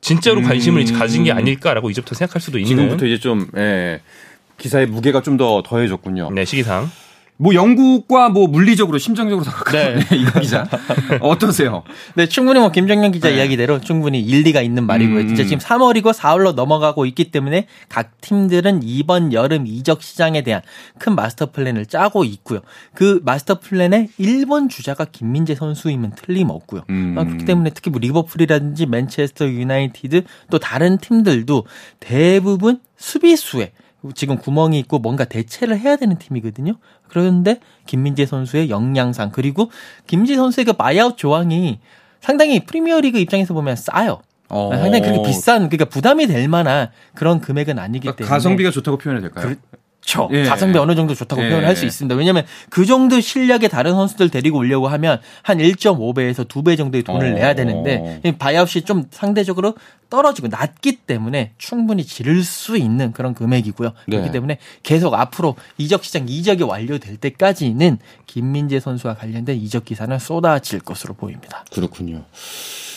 진짜로 0.00 0.42
관심을 0.42 0.86
음. 0.88 0.98
가진 0.98 1.24
게 1.24 1.32
아닐까라고 1.32 1.90
이제부터 1.90 2.14
생각할 2.14 2.40
수도 2.40 2.58
있는 2.58 2.68
지금부터 2.68 3.06
이제 3.06 3.18
좀 3.18 3.46
예. 3.56 4.00
기사의 4.60 4.86
무게가 4.86 5.22
좀 5.22 5.36
더 5.40 5.62
더해졌군요. 5.64 6.30
네, 6.32 6.44
시기상. 6.44 6.90
뭐 7.38 7.54
영국과 7.54 8.28
뭐 8.28 8.46
물리적으로 8.46 8.98
심정적으로 8.98 9.42
더 9.46 9.50
가까운 9.50 10.00
네. 10.00 10.04
이거 10.18 10.38
기자 10.40 10.68
어떠세요? 11.22 11.82
네, 12.14 12.26
충분히 12.28 12.60
뭐 12.60 12.70
김정현 12.70 13.12
기자 13.12 13.30
네. 13.30 13.36
이야기대로 13.36 13.80
충분히 13.80 14.20
일리가 14.20 14.60
있는 14.60 14.84
말이고요. 14.84 15.20
음. 15.20 15.28
진짜 15.28 15.44
지금 15.44 15.58
3월이고 15.58 16.12
4월로 16.12 16.52
넘어가고 16.54 17.06
있기 17.06 17.30
때문에 17.30 17.66
각 17.88 18.20
팀들은 18.20 18.80
이번 18.82 19.32
여름 19.32 19.66
이적 19.66 20.02
시장에 20.02 20.42
대한 20.42 20.60
큰 20.98 21.14
마스터 21.14 21.50
플랜을 21.50 21.86
짜고 21.86 22.24
있고요. 22.24 22.60
그 22.92 23.22
마스터 23.24 23.58
플랜의 23.58 24.10
1번 24.20 24.68
주자가 24.68 25.06
김민재 25.06 25.54
선수이면 25.54 26.16
틀림없고요. 26.16 26.82
음. 26.90 27.14
아, 27.16 27.24
그렇기 27.24 27.46
때문에 27.46 27.70
특히 27.70 27.90
뭐 27.90 28.00
리버풀이라든지 28.00 28.84
맨체스터 28.84 29.46
유나이티드 29.46 30.24
또 30.50 30.58
다른 30.58 30.98
팀들도 30.98 31.64
대부분 32.00 32.80
수비수에 32.98 33.72
지금 34.14 34.38
구멍이 34.38 34.78
있고 34.80 34.98
뭔가 34.98 35.24
대체를 35.24 35.78
해야 35.78 35.96
되는 35.96 36.16
팀이거든요. 36.18 36.74
그런데 37.08 37.60
김민재 37.86 38.26
선수의 38.26 38.70
역량상 38.70 39.30
그리고 39.32 39.70
김민재 40.06 40.36
선수의 40.36 40.64
그 40.64 40.74
마이아웃 40.76 41.16
조항이 41.16 41.80
상당히 42.20 42.64
프리미어리그 42.64 43.18
입장에서 43.18 43.54
보면 43.54 43.76
싸요. 43.76 44.20
어. 44.48 44.70
상당히 44.72 45.02
그렇게 45.02 45.22
비싼 45.22 45.68
그러니까 45.68 45.84
부담이 45.84 46.26
될 46.26 46.48
만한 46.48 46.90
그런 47.14 47.40
금액은 47.40 47.78
아니기 47.78 48.00
그러니까 48.00 48.16
때문에 48.18 48.30
가성비가 48.30 48.70
좋다고 48.70 48.98
표현해야 48.98 49.22
될까요? 49.22 49.54
그 49.54 49.79
렇죠. 50.10 50.28
예. 50.32 50.44
가성비 50.44 50.78
어느 50.78 50.94
정도 50.94 51.14
좋다고 51.14 51.44
예. 51.44 51.48
표현할 51.48 51.76
수 51.76 51.86
있습니다. 51.86 52.14
왜냐하면 52.16 52.44
그 52.68 52.84
정도 52.86 53.20
실력의 53.20 53.68
다른 53.68 53.92
선수들 53.92 54.28
데리고 54.28 54.58
오려고 54.58 54.88
하면 54.88 55.20
한 55.42 55.58
1.5배에서 55.58 56.48
2배 56.48 56.76
정도의 56.76 57.04
돈을 57.04 57.32
어. 57.32 57.34
내야 57.34 57.54
되는데 57.54 58.20
이 58.24 58.32
바이아웃이 58.32 58.82
좀 58.82 59.04
상대적으로 59.10 59.74
떨어지고 60.08 60.48
낮기 60.48 60.96
때문에 60.96 61.52
충분히 61.56 62.04
지를 62.04 62.42
수 62.42 62.76
있는 62.76 63.12
그런 63.12 63.32
금액이고요. 63.34 63.92
그렇기 64.06 64.26
네. 64.26 64.32
때문에 64.32 64.58
계속 64.82 65.14
앞으로 65.14 65.54
이적 65.78 66.04
시장 66.04 66.28
이적이 66.28 66.64
완료될 66.64 67.16
때까지는 67.16 67.98
김민재 68.26 68.80
선수와 68.80 69.14
관련된 69.14 69.56
이적 69.56 69.84
기사는 69.84 70.18
쏟아질 70.18 70.80
것으로 70.80 71.14
보입니다. 71.14 71.64
그렇군요. 71.72 72.24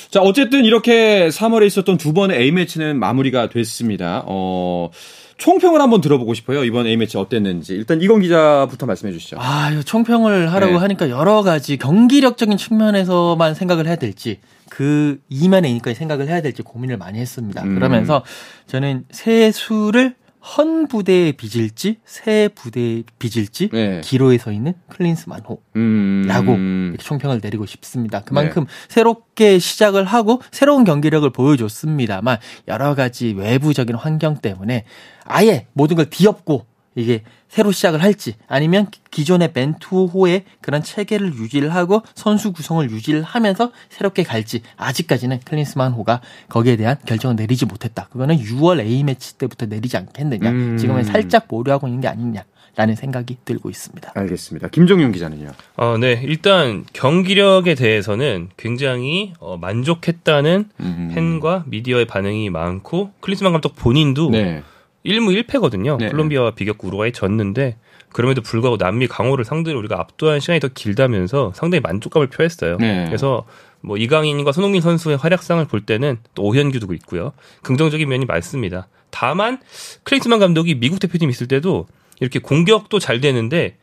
자, 0.10 0.22
어쨌든 0.22 0.66
이렇게 0.66 1.30
3월에 1.30 1.66
있었던 1.68 1.98
두 1.98 2.14
번의 2.14 2.38
A매치는 2.40 3.00
마무리가 3.00 3.50
됐습니다. 3.50 4.24
어, 4.28 4.90
총평을 5.38 5.82
한번 5.82 6.02
들어보고 6.02 6.34
싶어요. 6.34 6.64
이번 6.64 6.88
A매치 6.88 7.18
어땠는지. 7.18 7.74
일단 7.74 8.02
이건 8.02 8.22
기자부터 8.22 8.86
말씀해 8.86 9.12
주시죠. 9.14 9.38
아, 9.40 9.72
총평을 9.86 10.52
하라고 10.54 10.74
네. 10.74 10.80
하니까 10.80 11.10
여러 11.10 11.44
가지 11.44 11.78
경기력적인 11.78 12.58
측면에서만 12.58 13.54
생각을 13.56 13.88
해야 13.88 13.96
될지 13.96 14.40
그 14.70 15.20
이면에니까 15.30 15.94
생각을 15.94 16.28
해야 16.28 16.42
될지 16.42 16.62
고민을 16.62 16.98
많이 16.98 17.20
했습니다. 17.20 17.64
음. 17.64 17.76
그러면서 17.76 18.24
저는 18.68 19.06
세 19.12 19.52
수를 19.52 20.16
헌 20.44 20.88
부대에 20.88 21.32
빚을지 21.32 21.98
새 22.06 22.50
부대에 22.54 23.04
빚을지 23.18 23.70
네. 23.70 24.02
기로에 24.04 24.38
서 24.38 24.52
있는 24.52 24.74
클린스만호. 24.90 25.62
음. 25.78 26.26
라고 26.28 26.58
총평을 27.00 27.40
내리고 27.42 27.66
싶습니다. 27.66 28.20
네. 28.20 28.26
그만큼 28.26 28.66
새롭게 28.90 29.58
시작을 29.60 30.04
하고 30.04 30.42
새로운 30.52 30.84
경기력을 30.84 31.30
보여줬습니다만 31.30 32.38
여러 32.68 32.94
가지 32.94 33.34
외부적인 33.34 33.96
환경 33.96 34.36
때문에 34.36 34.84
아예 35.24 35.68
모든 35.74 35.96
걸 35.96 36.10
뒤엎고 36.10 36.66
이게 36.96 37.24
새로 37.54 37.72
시작을 37.72 38.02
할지 38.02 38.34
아니면 38.48 38.88
기존의 39.12 39.54
벤투호의 39.54 40.44
그런 40.60 40.82
체계를 40.82 41.36
유지를 41.36 41.76
하고 41.76 42.02
선수 42.16 42.52
구성을 42.52 42.90
유지를 42.90 43.22
하면서 43.22 43.72
새롭게 43.90 44.24
갈지 44.24 44.64
아직까지는 44.76 45.42
클린스만 45.46 45.92
호가 45.92 46.22
거기에 46.50 46.78
대한 46.78 46.98
결정을 47.06 47.36
내리지 47.36 47.68
못했다. 47.68 48.08
그거는 48.12 48.40
6월 48.40 48.80
A 48.80 49.04
매치 49.04 49.38
때부터 49.38 49.68
내리지 49.68 49.98
않겠느냐. 49.98 50.50
음. 50.50 50.78
지금은 50.78 51.04
살짝 51.04 51.48
보류하고 51.48 51.88
있는 51.88 52.02
게 52.02 52.08
아니냐 52.08 52.44
라는 52.76 52.96
생각이 52.96 53.38
들고 53.46 53.70
있습니다. 53.70 54.14
알겠습니다. 54.16 54.70
김종윤 54.70 55.12
기자는요. 55.12 55.52
어, 55.78 55.98
네. 56.00 56.20
일단 56.24 56.86
경기력에 56.92 57.76
대해서는 57.76 58.50
굉장히 58.58 59.34
어, 59.40 59.58
만족했다는 59.58 60.70
음. 60.80 61.12
팬과 61.14 61.66
미디어의 61.68 62.06
반응이 62.06 62.50
많고 62.50 63.12
클리스만 63.20 63.52
감독 63.52 63.76
본인도 63.76 64.32
네. 64.32 64.64
1무 65.06 65.44
1패거든요. 65.44 65.98
네. 65.98 66.10
콜롬비아와 66.10 66.52
비겼고 66.52 66.88
우루과이 66.88 67.12
졌는데 67.12 67.78
그럼에도 68.12 68.42
불구하고 68.42 68.78
남미 68.78 69.08
강호를 69.08 69.44
상대로 69.44 69.80
우리가 69.80 70.00
압도한 70.00 70.40
시간이 70.40 70.60
더 70.60 70.70
길다면서 70.70 71.52
상당히 71.56 71.82
만족감을 71.82 72.28
표했어요. 72.28 72.78
네. 72.78 73.06
그래서 73.08 73.46
뭐 73.82 73.98
이강인과 73.98 74.52
손흥민 74.54 74.82
선수의 74.82 75.18
활약상을 75.18 75.66
볼 75.66 75.82
때는 75.82 76.18
또 76.36 76.44
오현규도 76.44 76.94
있고요. 76.94 77.34
긍정적인 77.64 78.08
면이 78.08 78.26
많습니다. 78.26 78.88
다만 79.10 79.60
클린스만 80.04 80.40
감독이 80.40 80.76
미국 80.76 81.00
대표팀 81.00 81.30
있을 81.30 81.48
때도 81.48 81.88
이렇게 82.20 82.40
공격도 82.40 83.00
잘 83.00 83.20
되는데 83.20 83.78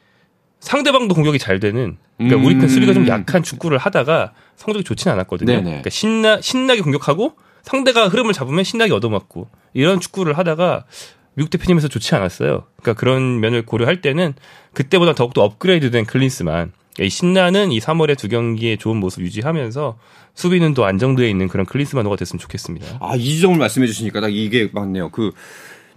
상대방도 0.61 1.15
공격이 1.15 1.39
잘 1.39 1.61
되는 1.61 1.97
그러니까 2.17 2.39
음. 2.39 2.45
우리 2.45 2.59
편 2.59 2.69
수비가 2.69 2.93
좀 2.93 3.09
약한 3.09 3.43
축구를 3.43 3.79
하다가 3.79 4.33
성적이 4.57 4.85
좋지는 4.85 5.15
않았거든요. 5.15 5.53
네네. 5.53 5.63
그러니까 5.63 5.91
신나 5.91 6.41
신나게 6.41 6.83
공격하고 6.83 7.35
상대가 7.63 8.09
흐름을 8.09 8.33
잡으면 8.33 8.65
신나게 8.65 8.93
얻어맞고 8.93 9.49
이런 9.75 10.01
축구를 10.01 10.37
하다가 10.39 10.85
미국 11.35 11.51
대표팀에서 11.51 11.89
좋지 11.89 12.15
않았어요. 12.15 12.65
그러니까 12.77 12.99
그런 12.99 13.41
면을 13.41 13.65
고려할 13.65 14.01
때는 14.01 14.35
그때보다 14.75 15.15
더욱더 15.15 15.43
업그레이드된 15.45 16.05
클린스만 16.05 16.73
이 16.99 17.09
신나는 17.09 17.73
이 17.73 17.79
3월의 17.79 18.19
두 18.19 18.29
경기의 18.29 18.77
좋은 18.77 18.97
모습 18.97 19.23
유지하면서 19.23 19.99
수비는 20.35 20.75
또 20.75 20.85
안정되어 20.85 21.27
있는 21.27 21.49
그런 21.49 21.67
클린스만호가 21.67 22.17
됐으면 22.17 22.39
좋겠습니다. 22.41 22.99
아, 23.01 23.17
이 23.17 23.25
지점을 23.25 23.57
말씀해 23.57 23.87
주시니까 23.87 24.21
딱 24.21 24.29
이게 24.33 24.69
맞네요. 24.73 25.11
그 25.11 25.33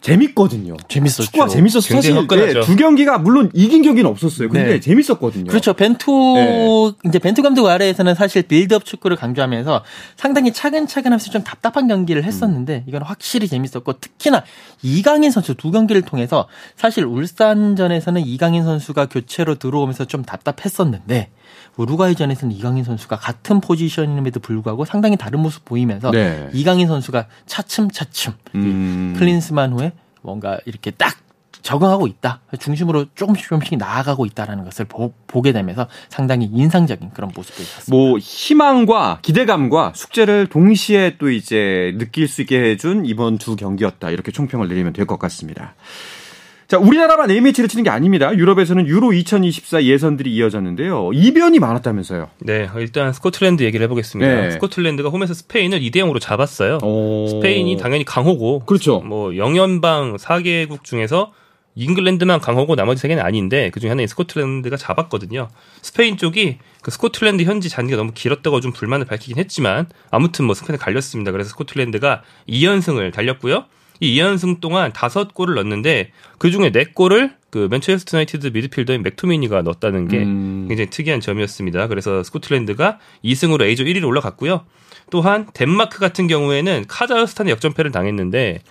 재밌거든요. 0.04 0.76
재밌었죠. 0.90 1.24
축구가 1.24 1.48
재밌었어. 1.48 1.88
굉장히 1.88 2.28
사실. 2.28 2.54
네, 2.54 2.62
두 2.62 2.76
경기가 2.76 3.18
물론 3.18 3.50
이긴 3.54 3.82
경기는 3.82 4.10
없었어요. 4.10 4.50
근데 4.50 4.74
네. 4.74 4.80
재밌었거든요. 4.80 5.46
그렇죠. 5.46 5.74
벤투 5.74 6.96
이제 7.06 7.20
벤투 7.20 7.42
감독 7.42 7.68
아래에서는 7.68 8.14
사실 8.14 8.44
빌드업 8.44 8.84
축구를 8.84 9.16
강조하면서 9.16 9.84
상당히 10.18 10.52
차근차근하면서 10.52 11.32
좀 11.32 11.44
답답한 11.44 11.88
경기를 11.88 12.26
했었는데 12.26 12.84
이건 12.88 13.02
확실히 13.02 13.48
재밌었고 13.48 13.94
특히나 13.94 14.44
이강인 14.82 15.32
선수 15.32 15.56
두 15.56 15.72
경기를 15.72 16.02
통해서 16.02 16.48
사실 16.76 17.06
울산전에서는 17.06 18.26
이강인 18.26 18.64
선수가 18.64 19.06
교체로 19.06 19.56
들어오면서 19.56 20.06
좀 20.06 20.24
답답했었는데 20.24 21.30
우루과이전에서는 21.78 22.56
이강인 22.56 22.84
선수가 22.84 23.18
같은 23.18 23.60
포지션임에도 23.62 24.40
불구하고 24.40 24.86
상당히 24.86 25.18
다른 25.18 25.40
모습 25.40 25.66
보이면서 25.66 26.12
네. 26.12 26.50
이강인 26.54 26.88
선수가 26.88 27.28
차츰차츰 27.46 28.34
음. 28.56 29.16
클린스만 29.18 29.74
후에 29.74 29.92
뭔가 30.22 30.60
이렇게 30.66 30.92
딱 30.92 31.18
적응하고 31.64 32.08
있다. 32.08 32.42
중심으로 32.60 33.06
조금씩 33.16 33.48
조금씩 33.48 33.78
나아가고 33.78 34.26
있다라는 34.26 34.66
것을 34.66 34.84
보, 34.86 35.14
게 35.42 35.54
되면서 35.54 35.88
상당히 36.10 36.46
인상적인 36.46 37.12
그런 37.12 37.32
모습을 37.34 37.64
봤습니다. 37.64 37.96
뭐 37.96 38.18
희망과 38.20 39.20
기대감과 39.22 39.94
숙제를 39.96 40.48
동시에 40.48 41.16
또 41.18 41.30
이제 41.32 41.96
느낄 41.98 42.28
수 42.28 42.42
있게 42.42 42.62
해준 42.62 43.06
이번 43.06 43.38
두 43.38 43.56
경기였다. 43.56 44.10
이렇게 44.10 44.32
총평을 44.32 44.68
내리면 44.68 44.92
될 44.92 45.06
것 45.06 45.18
같습니다. 45.20 45.76
자, 46.68 46.78
우리나라만 46.78 47.30
A매치를 47.30 47.68
치는 47.68 47.84
게 47.84 47.90
아닙니다. 47.90 48.36
유럽에서는 48.36 48.88
유로 48.88 49.14
2024 49.14 49.84
예선들이 49.84 50.34
이어졌는데요. 50.34 51.12
이변이 51.14 51.60
많았다면서요. 51.60 52.30
네, 52.40 52.70
일단 52.78 53.14
스코틀랜드 53.14 53.64
얘기를 53.64 53.84
해보겠습니다. 53.84 54.42
네. 54.42 54.52
스코틀랜드가 54.52 55.10
홈에서 55.10 55.34
스페인을 55.34 55.82
2대 55.82 55.98
0으로 55.98 56.20
잡았어요. 56.20 56.80
오. 56.82 57.28
스페인이 57.28 57.78
당연히 57.78 58.06
강호고 58.06 58.66
그렇죠. 58.66 59.02
뭐 59.02 59.36
영연방 59.36 60.16
4개국 60.18 60.84
중에서 60.84 61.34
잉글랜드만 61.76 62.40
강호고 62.40 62.76
나머지 62.76 63.02
세 63.02 63.08
개는 63.08 63.24
아닌데 63.24 63.70
그중에 63.72 63.90
하나인 63.90 64.08
스코틀랜드가 64.08 64.78
잡았거든요. 64.78 65.50
스페인 65.82 66.18
쪽이 66.18 66.60
그 66.82 66.92
스코틀랜드 66.92 67.44
현지 67.44 67.68
잔디가 67.70 67.98
너무 67.98 68.12
길었다고 68.14 68.62
좀 68.62 68.72
불만을 68.72 69.06
밝히긴 69.06 69.38
했지만 69.38 69.88
아무튼 70.12 70.46
뭐 70.46 70.54
스페인에 70.54 70.78
갈렸습니다. 70.78 71.32
그래서 71.32 71.50
스코틀랜드가 71.50 72.22
2연승을 72.48 73.12
달렸고요. 73.12 73.66
이 74.00 74.20
2연승 74.20 74.60
동안 74.60 74.92
5골을 74.92 75.56
넣었는데 75.56 76.12
그중에 76.38 76.72
4골을 76.72 77.34
그 77.50 77.68
맨체스터 77.70 78.18
유나이티드 78.18 78.48
미드필더인 78.48 79.04
맥토미니가 79.04 79.62
넣었다는 79.62 80.08
게 80.08 80.24
음. 80.24 80.66
굉장히 80.68 80.90
특이한 80.90 81.22
점이었습니다. 81.22 81.88
그래서 81.88 82.24
스코틀랜드가 82.24 83.00
2승으로 83.24 83.64
A조 83.64 83.84
1위로 83.84 84.08
올라갔고요. 84.08 84.66
또한 85.12 85.48
덴마크 85.54 86.00
같은 86.00 86.28
경우에는 86.28 86.86
카자흐스탄에 86.88 87.52
역전패를 87.52 87.92
당했는데 87.92 88.62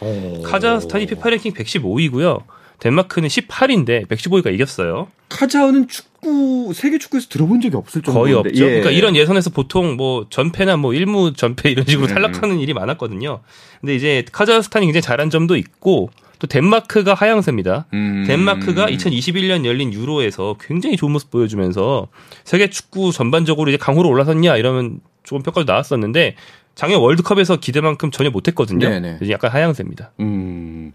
카자흐스탄이 0.45 1.07
피파 1.07 1.31
랭킹 1.31 1.53
115위고요. 1.53 2.43
덴마크는 2.83 3.29
18인데 3.29 4.09
115위가 4.09 4.53
이겼어요. 4.53 5.07
카자흐는 5.29 5.87
축구 5.87 6.73
세계 6.75 6.99
축구에서 6.99 7.29
들어본 7.29 7.61
적이 7.61 7.77
없을 7.77 8.03
정도인데 8.03 8.33
거의 8.33 8.35
없죠. 8.35 8.65
예. 8.65 8.69
그러니까 8.69 8.91
이런 8.91 9.15
예선에서 9.15 9.51
보통 9.51 9.97
뭐 9.97 10.27
전패나 10.29 10.77
뭐 10.79 10.93
일무 10.93 11.33
전패 11.33 11.71
이런 11.71 11.87
식으로 11.87 12.09
음. 12.09 12.13
탈락하는 12.13 12.59
일이 12.59 12.75
많았거든요. 12.75 13.41
근데 13.81 13.95
이제 13.95 14.25
카자흐스탄이 14.33 14.87
굉장히 14.87 15.01
잘한 15.01 15.31
점도 15.31 15.57
있고 15.57 16.11
또 16.41 16.49
덴마크가 16.49 17.15
하향세입니다. 17.15 17.87
음. 17.95 18.25
덴마크가 18.27 18.87
2021년 18.87 19.65
열린 19.65 19.93
유로에서 19.93 20.57
굉장히 20.59 20.97
좋은 20.97 21.13
모습 21.13 21.31
보여주면서 21.31 22.09
세계 22.43 22.69
축구 22.69 23.13
전반적으로 23.13 23.71
이제 23.71 23.77
강호로 23.77 24.09
올라섰냐 24.09 24.57
이러면 24.57 24.99
좋은 25.23 25.43
평가도 25.45 25.71
나왔었는데 25.71 26.35
작년 26.75 27.01
월드컵에서 27.01 27.61
기대만큼 27.61 28.11
전혀 28.11 28.31
못했거든요. 28.31 28.89
약간 29.31 29.53
하향세입니다. 29.53 30.13
음, 30.19 30.93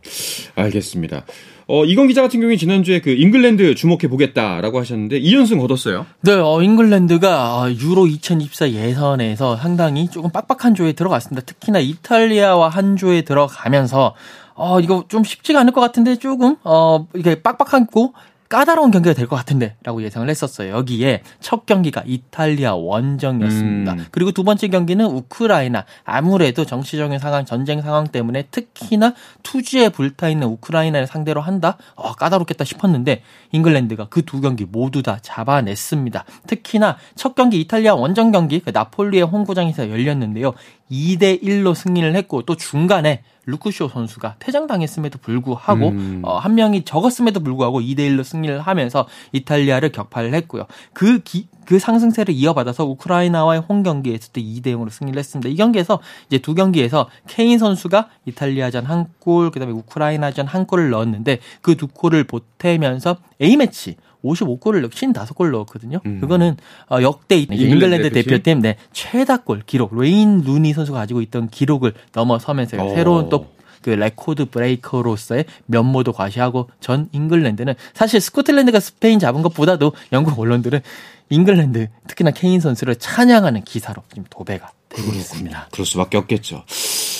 알겠습니다. 0.55 1.23
어, 1.69 1.83
이건 1.83 2.07
기자 2.07 2.21
같은 2.21 2.39
경우에 2.39 2.55
지난주에 2.55 3.01
그 3.01 3.09
잉글랜드 3.09 3.75
주목해 3.75 4.07
보겠다라고 4.07 4.79
하셨는데 4.79 5.19
2연승 5.19 5.59
거뒀어요. 5.59 6.05
네, 6.21 6.33
어, 6.33 6.61
잉글랜드가 6.61 7.57
어, 7.57 7.69
유로 7.69 8.07
2024 8.07 8.71
예선에서 8.71 9.57
상당히 9.57 10.07
조금 10.09 10.29
빡빡한 10.31 10.75
조에 10.75 10.93
들어갔습니다. 10.93 11.45
특히나 11.45 11.79
이탈리아와 11.79 12.69
한 12.69 12.95
조에 12.95 13.23
들어가면서 13.23 14.15
어, 14.55 14.79
이거 14.79 15.03
좀 15.09 15.25
쉽지가 15.25 15.59
않을 15.59 15.73
것 15.73 15.81
같은데 15.81 16.15
조금 16.15 16.55
어, 16.63 17.05
이게 17.15 17.41
빡빡하고 17.41 18.13
까다로운 18.49 18.91
경기가 18.91 19.13
될 19.13 19.27
것 19.27 19.35
같은데라고 19.35 20.01
예상을 20.03 20.29
했었어요. 20.29 20.71
여기에 20.73 21.21
첫 21.41 21.65
경기가 21.65 22.03
이탈리아 22.05 22.75
원정이었습니다. 22.75 23.93
음. 23.93 24.05
그리고 24.11 24.31
두 24.31 24.43
번째 24.43 24.67
경기는 24.69 25.05
우크라이나. 25.05 25.85
아무래도 26.05 26.65
정치적인 26.65 27.19
상황, 27.19 27.43
전쟁 27.45 27.81
상황 27.81 28.07
때문에 28.07 28.43
특히나 28.51 29.13
투지에 29.43 29.89
불타 29.89 30.29
있는 30.29 30.47
우크라이나를 30.47 31.07
상대로 31.07 31.41
한다. 31.41 31.77
어, 31.95 32.13
까다롭겠다 32.13 32.63
싶었는데 32.63 33.21
잉글랜드가 33.51 34.07
그 34.09 34.21
두 34.27 34.41
경기 34.41 34.65
모두 34.65 35.03
다 35.03 35.19
잡아냈습니다. 35.21 36.25
특히나 36.47 36.97
첫 37.15 37.33
경기 37.35 37.61
이탈리아 37.61 37.95
원정 37.95 38.31
경기 38.31 38.59
그 38.59 38.71
나폴리의 38.71 39.23
홈구장에서 39.23 39.89
열렸는데요. 39.89 40.53
2대 40.91 41.41
1로 41.41 41.73
승리를 41.73 42.15
했고 42.15 42.41
또 42.43 42.55
중간에 42.55 43.23
루크쇼 43.45 43.87
선수가 43.87 44.35
퇴장당했음에도 44.39 45.19
불구하고 45.19 45.89
음. 45.89 46.21
어, 46.23 46.37
한 46.37 46.55
명이 46.55 46.83
적었음에도 46.83 47.39
불구하고 47.39 47.79
2대 47.79 47.99
1로 47.99 48.23
승리를 48.25 48.59
하면서 48.59 49.07
이탈리아를 49.31 49.93
격파를 49.93 50.33
했고요. 50.33 50.65
그, 50.91 51.19
기, 51.23 51.47
그 51.65 51.79
상승세를 51.79 52.33
이어받아서 52.33 52.83
우크라이나와의 52.85 53.61
홈 53.61 53.83
경기에서도 53.83 54.41
2대 54.41 54.67
0으로 54.75 54.89
승리를 54.89 55.17
했습니다. 55.17 55.49
이 55.49 55.55
경기에서 55.55 55.99
이제 56.27 56.39
두 56.39 56.55
경기에서 56.55 57.07
케인 57.27 57.57
선수가 57.57 58.09
이탈리아전 58.25 58.85
한 58.85 59.05
골, 59.19 59.49
그다음에 59.49 59.71
우크라이나전 59.73 60.45
한 60.45 60.65
골을 60.65 60.89
넣었는데 60.89 61.39
그 61.61 61.77
두 61.77 61.87
골을 61.87 62.25
보태면서 62.25 63.17
A 63.41 63.55
매치 63.55 63.95
55골을 64.23 64.81
넣고 64.81 64.93
55골 64.93 65.51
넣었거든요. 65.51 65.99
음. 66.05 66.19
그거는 66.19 66.57
어, 66.89 67.01
역대 67.01 67.37
잉글랜드 67.37 68.11
대표팀? 68.11 68.61
네, 68.61 68.77
최다골 68.93 69.63
기록 69.65 69.97
레인 69.99 70.41
루니 70.41 70.73
선수가 70.73 70.97
가지고 70.97 71.21
있던 71.21 71.49
기록을 71.49 71.93
넘어서면서 72.13 72.83
어. 72.83 72.95
새로운 72.95 73.29
또 73.29 73.59
그 73.59 73.89
record 73.89 74.45
breaker로서의 74.45 75.45
면모도 75.65 76.13
과시하고 76.13 76.69
전 76.79 77.09
잉글랜드는 77.11 77.75
사실 77.93 78.21
스코틀랜드가 78.21 78.79
스페인 78.79 79.19
잡은 79.19 79.41
것보다도 79.41 79.93
영국 80.11 80.39
언론들은 80.39 80.81
잉글랜드 81.29 81.89
특히나 82.07 82.31
케인 82.31 82.59
선수를 82.59 82.95
찬양하는 82.95 83.63
기사로 83.63 84.01
지금 84.09 84.25
도배가 84.29 84.71
되고 84.89 85.11
있습니다. 85.11 85.67
그럴 85.71 85.85
수밖에 85.85 86.17
없겠죠. 86.17 86.63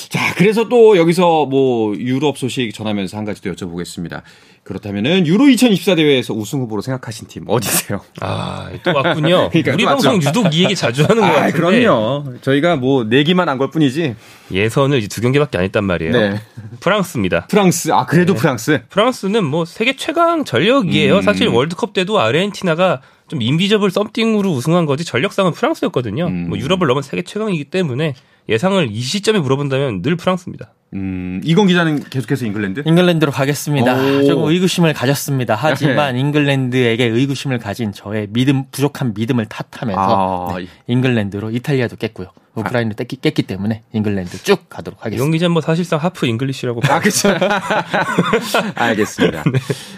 자, 0.10 0.34
그래서 0.36 0.70
또 0.70 0.98
여기서 0.98 1.46
뭐 1.46 1.96
유럽 1.96 2.38
소식 2.38 2.74
전하면서 2.74 3.18
한 3.18 3.26
가지 3.26 3.42
더 3.42 3.52
여쭤보겠습니다. 3.52 4.22
그렇다면은 4.64 5.26
유로 5.28 5.48
2024 5.48 5.96
대회에서 5.96 6.34
우승 6.34 6.60
후보로 6.60 6.82
생각하신 6.82 7.28
팀 7.30 7.46
어디세요? 7.48 8.02
아, 8.20 8.70
또 8.84 8.94
왔군요. 8.94 9.48
그러니까 9.52 9.74
우리 9.74 9.84
또 9.84 9.90
방송. 9.90 10.22
유독 10.22 10.54
이 10.54 10.64
얘기 10.66 10.76
자주 10.76 11.04
하는 11.04 11.22
것 11.22 11.24
아, 11.24 11.34
같은데 11.34 11.52
그럼요. 11.58 12.34
저희가 12.42 12.76
뭐 12.76 13.06
내기만 13.06 13.48
한걸 13.48 13.70
뿐이지. 13.70 14.16
예선을 14.52 14.98
이제 14.98 15.08
두 15.08 15.22
경기밖에 15.22 15.58
안 15.58 15.64
했단 15.64 15.86
말이에요. 15.86 16.12
네. 16.12 16.42
프랑스입니다. 16.82 17.48
프랑스. 17.48 17.94
아, 17.94 18.06
그래도 18.06 18.34
프랑스. 18.34 18.82
프랑스는 18.90 19.46
뭐 19.46 19.64
세계 19.64 19.96
최강 19.96 20.44
전력이에요. 20.44 21.18
음. 21.18 21.22
사실 21.22 21.48
월드컵 21.48 21.94
때도 21.94 22.20
아르헨티나가 22.20 23.02
좀 23.30 23.42
invisible 23.42 23.90
something으로 23.92 24.52
우승한 24.52 24.86
거지 24.86 25.06
전력상은 25.06 25.54
프랑스였거든요. 25.54 26.28
음. 26.28 26.50
뭐 26.50 26.58
유럽을 26.58 26.88
넘은 26.88 27.04
세계 27.04 27.22
최강이기 27.24 27.66
때문에 27.66 28.16
예상을 28.50 28.90
이 28.92 29.02
시점에 29.02 29.40
물어본다면 29.40 30.02
늘 30.02 30.16
프랑스입니다. 30.16 30.74
음, 30.94 31.42
이건 31.44 31.68
기자는 31.68 32.04
계속해서 32.10 32.46
잉글랜드? 32.46 32.84
잉글랜드로 32.86 33.32
가겠습니다. 33.32 33.94
오. 33.96 34.24
조금 34.26 34.50
의구심을 34.50 34.94
가졌습니다. 34.94 35.56
하지만 35.56 36.18
잉글랜드에게 36.18 37.06
의구심을 37.06 37.60
가진 37.60 37.92
저의 37.92 38.28
믿음 38.30 38.66
부족한 38.72 39.14
믿음을 39.14 39.46
탓하면서 39.46 40.50
아, 40.52 40.58
네, 40.58 40.68
잉글랜드로 40.88 41.52
이탈리아도 41.52 41.98
깼고요. 41.98 42.28
우크라이나 42.58 42.94
깼기, 42.94 43.18
깼기 43.18 43.44
때문에 43.44 43.84
잉글랜드 43.94 44.42
쭉 44.44 44.68
가도록 44.68 45.06
하겠습니다. 45.06 45.32
기자 45.32 45.48
뭐 45.48 45.62
사실상 45.62 46.00
half 46.00 46.26
English라고 46.26 46.82
아, 46.90 47.00
그쵸. 47.00 47.30
알겠습니다. 48.74 49.44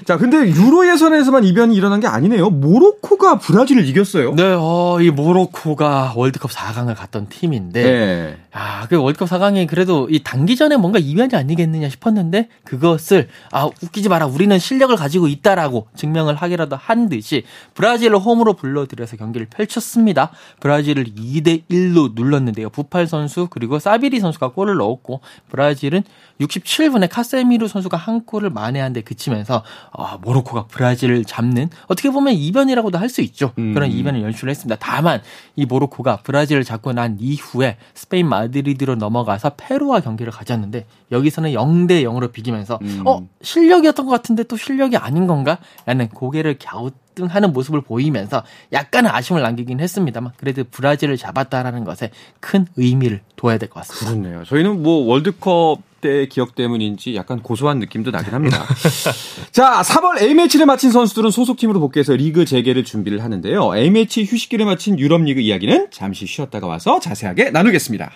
자, 0.05 0.17
근데 0.17 0.49
유로 0.49 0.85
예선에서만 0.89 1.45
이변이 1.45 1.75
일어난 1.75 2.01
게 2.01 2.07
아니네요. 2.07 2.49
모로코가 2.49 3.37
브라질을 3.37 3.87
이겼어요. 3.87 4.33
네, 4.35 4.43
어, 4.57 4.97
이 4.99 5.09
모로코가 5.09 6.13
월드컵 6.17 6.51
4강을 6.51 6.95
갔던 6.97 7.29
팀인데 7.29 7.83
네. 7.83 8.37
아, 8.51 8.87
그 8.87 8.95
월드컵 8.97 9.29
4강이 9.29 9.67
그래도 9.67 10.07
이 10.09 10.23
단기 10.23 10.55
전에 10.55 10.75
뭔가 10.75 10.97
이변이 10.97 11.35
아니겠느냐 11.35 11.89
싶었는데 11.89 12.49
그것을 12.63 13.27
아, 13.51 13.65
웃기지 13.65 14.09
마라. 14.09 14.25
우리는 14.25 14.57
실력을 14.57 14.95
가지고 14.95 15.27
있다라고 15.27 15.87
증명을 15.95 16.35
하기라도 16.35 16.75
한 16.75 17.09
듯이 17.09 17.43
브라질을 17.75 18.17
홈으로 18.17 18.53
불러들여서 18.53 19.17
경기를 19.17 19.47
펼쳤습니다. 19.47 20.31
브라질을 20.61 21.05
2대 21.15 21.63
1로 21.69 22.15
눌렀는데요. 22.15 22.69
부팔 22.69 23.05
선수 23.07 23.47
그리고 23.49 23.77
사비리 23.77 24.19
선수가 24.19 24.49
골을 24.49 24.77
넣었고 24.77 25.21
브라질은 25.49 26.03
67분에 26.39 27.09
카세미루 27.11 27.67
선수가 27.67 27.97
한 27.97 28.23
골을 28.25 28.49
만회한 28.49 28.93
데 28.93 29.01
그치면서 29.01 29.63
아, 29.91 30.17
모로코가 30.21 30.67
브라질을 30.67 31.25
잡는 31.25 31.69
어떻게 31.87 32.09
보면 32.09 32.33
이변이라고도 32.33 32.97
할 32.97 33.09
수 33.09 33.21
있죠. 33.21 33.53
음. 33.57 33.73
그런 33.73 33.89
이변을 33.91 34.21
연출을 34.21 34.51
했습니다. 34.51 34.75
다만 34.79 35.19
이 35.55 35.65
모로코가 35.65 36.17
브라질을 36.17 36.63
잡고 36.63 36.93
난 36.93 37.17
이후에 37.19 37.77
스페인 37.95 38.29
마드리드로 38.29 38.95
넘어가서 38.95 39.53
페루와 39.57 40.01
경기를 40.01 40.31
가졌는데 40.31 40.85
여기서는 41.11 41.53
0대 41.53 42.03
0으로 42.03 42.31
비기면서 42.31 42.77
음. 42.83 43.01
어 43.05 43.27
실력이었던 43.41 44.05
것 44.05 44.11
같은데 44.11 44.43
또 44.43 44.57
실력이 44.57 44.95
아닌 44.97 45.25
건가 45.25 45.57
라는 45.87 46.07
고개를 46.09 46.59
갸우뚱하는 46.59 47.51
모습을 47.51 47.81
보이면서 47.81 48.43
약간의 48.73 49.11
아쉬움을 49.11 49.41
남기긴 49.41 49.79
했습니다만 49.79 50.33
그래도 50.37 50.63
브라질을 50.69 51.17
잡았다라는 51.17 51.83
것에 51.85 52.11
큰 52.39 52.67
의미를 52.77 53.21
둬야 53.37 53.57
될 53.57 53.69
것 53.69 53.79
같습니다. 53.87 54.11
그렇네요. 54.21 54.45
저희는 54.45 54.83
뭐 54.83 55.03
월드컵 55.07 55.79
때의 56.01 56.29
기억 56.29 56.55
때문인지 56.55 57.15
약간 57.15 57.41
고소한 57.41 57.79
느낌도 57.79 58.11
나긴 58.11 58.33
합니다. 58.33 58.65
자, 59.51 59.81
3월 59.81 60.21
A매치를 60.21 60.65
마친 60.65 60.91
선수들은 60.91 61.31
소속팀으로 61.31 61.79
복귀해서 61.79 62.13
리그 62.13 62.45
재개를 62.45 62.83
준비를 62.83 63.23
하는데요. 63.23 63.75
A매치 63.75 64.23
휴식기를 64.25 64.65
마친 64.65 64.97
유럽리그 64.99 65.39
이야기는 65.41 65.87
잠시 65.91 66.25
쉬었다가 66.25 66.67
와서 66.67 66.99
자세하게 66.99 67.51
나누겠습니다. 67.51 68.11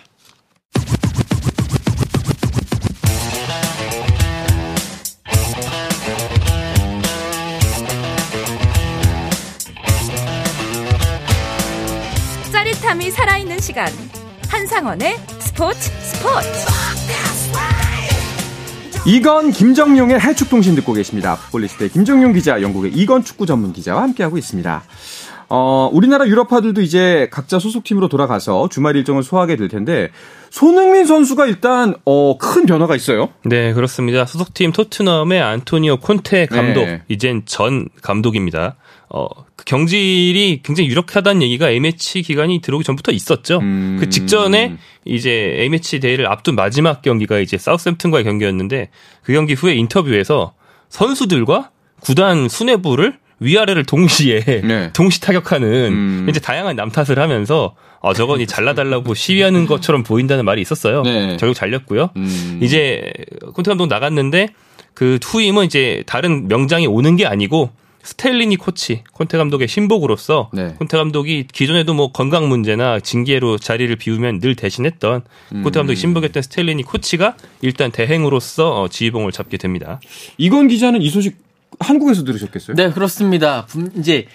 짜릿함이 12.52 13.10
살아있는 13.10 13.60
시간 13.60 13.88
한상원의 14.48 15.16
스포츠 15.40 15.90
스포츠 16.00 16.48
이건 19.06 19.50
김정용의 19.50 20.18
해축통신 20.18 20.74
듣고 20.76 20.94
계십니다. 20.94 21.36
풋볼리스트의 21.36 21.90
김정용 21.90 22.32
기자, 22.32 22.62
영국의 22.62 22.92
이건 22.94 23.22
축구 23.22 23.44
전문 23.44 23.74
기자와 23.74 24.02
함께하고 24.02 24.38
있습니다. 24.38 24.82
어, 25.50 25.90
우리나라 25.92 26.26
유럽파들도 26.26 26.80
이제 26.80 27.28
각자 27.30 27.58
소속팀으로 27.58 28.08
돌아가서 28.08 28.70
주말 28.70 28.96
일정을 28.96 29.22
소화하게 29.22 29.56
될 29.56 29.68
텐데 29.68 30.08
손흥민 30.48 31.04
선수가 31.04 31.44
일단 31.46 31.94
어, 32.06 32.38
큰 32.38 32.64
변화가 32.64 32.96
있어요. 32.96 33.28
네, 33.44 33.74
그렇습니다. 33.74 34.24
소속팀 34.24 34.72
토트넘의 34.72 35.40
안토니오 35.40 35.98
콘테 35.98 36.46
감독, 36.46 36.86
네. 36.86 37.02
이젠 37.08 37.42
전 37.44 37.88
감독입니다. 38.00 38.76
어, 39.16 39.28
그 39.54 39.64
경질이 39.64 40.62
굉장히 40.64 40.90
유력하다는 40.90 41.40
얘기가 41.42 41.70
A매치 41.70 42.22
기간이 42.22 42.60
들어오기 42.60 42.84
전부터 42.84 43.12
있었죠. 43.12 43.60
음. 43.60 43.96
그 44.00 44.10
직전에 44.10 44.76
이제 45.04 45.54
A매치 45.60 46.00
대회를 46.00 46.26
앞둔 46.26 46.56
마지막 46.56 47.00
경기가 47.00 47.38
이제 47.38 47.56
사우스햄튼과의 47.56 48.24
경기였는데 48.24 48.90
그 49.22 49.32
경기 49.32 49.54
후에 49.54 49.76
인터뷰에서 49.76 50.54
선수들과 50.88 51.70
구단 52.00 52.48
수뇌부를 52.48 53.16
위아래를 53.38 53.84
동시에 53.84 54.40
네. 54.66 54.90
동시 54.94 55.20
타격하는 55.20 55.68
음. 55.92 56.26
이제 56.28 56.40
다양한 56.40 56.74
남탓을 56.74 57.20
하면서 57.20 57.76
어 58.00 58.14
저건 58.14 58.40
이 58.40 58.48
잘라달라고 58.48 59.14
시위하는 59.14 59.66
것처럼 59.66 60.02
보인다는 60.02 60.44
말이 60.44 60.60
있었어요. 60.60 61.02
네. 61.02 61.36
결국 61.38 61.54
잘렸고요. 61.54 62.10
음. 62.16 62.58
이제 62.60 63.12
콘테 63.54 63.70
감독 63.70 63.86
나갔는데 63.86 64.48
그 64.92 65.20
후임은 65.22 65.66
이제 65.66 66.02
다른 66.06 66.48
명장이 66.48 66.88
오는 66.88 67.14
게 67.14 67.26
아니고 67.26 67.70
스텔리니 68.04 68.56
코치 68.56 69.02
콘테 69.12 69.38
감독의 69.38 69.66
신복으로서 69.66 70.50
네. 70.52 70.74
콘테 70.78 70.96
감독이 70.98 71.46
기존에도 71.50 71.94
뭐 71.94 72.12
건강 72.12 72.48
문제나 72.48 73.00
징계로 73.00 73.56
자리를 73.58 73.94
비우면 73.96 74.40
늘 74.40 74.54
대신했던 74.54 75.22
음. 75.54 75.62
콘테 75.62 75.80
감독이 75.80 75.96
신복했던 75.98 76.42
스텔리니 76.42 76.82
코치가 76.82 77.34
일단 77.62 77.90
대행으로서 77.90 78.82
어, 78.82 78.88
지휘봉을 78.88 79.32
잡게 79.32 79.56
됩니다. 79.56 80.00
이건 80.36 80.68
기자는 80.68 81.00
이 81.02 81.08
소식 81.08 81.36
한국에서 81.80 82.24
들으셨겠어요? 82.24 82.76
네, 82.76 82.90
그렇습니다. 82.90 83.64
분- 83.66 83.90
이제 83.96 84.26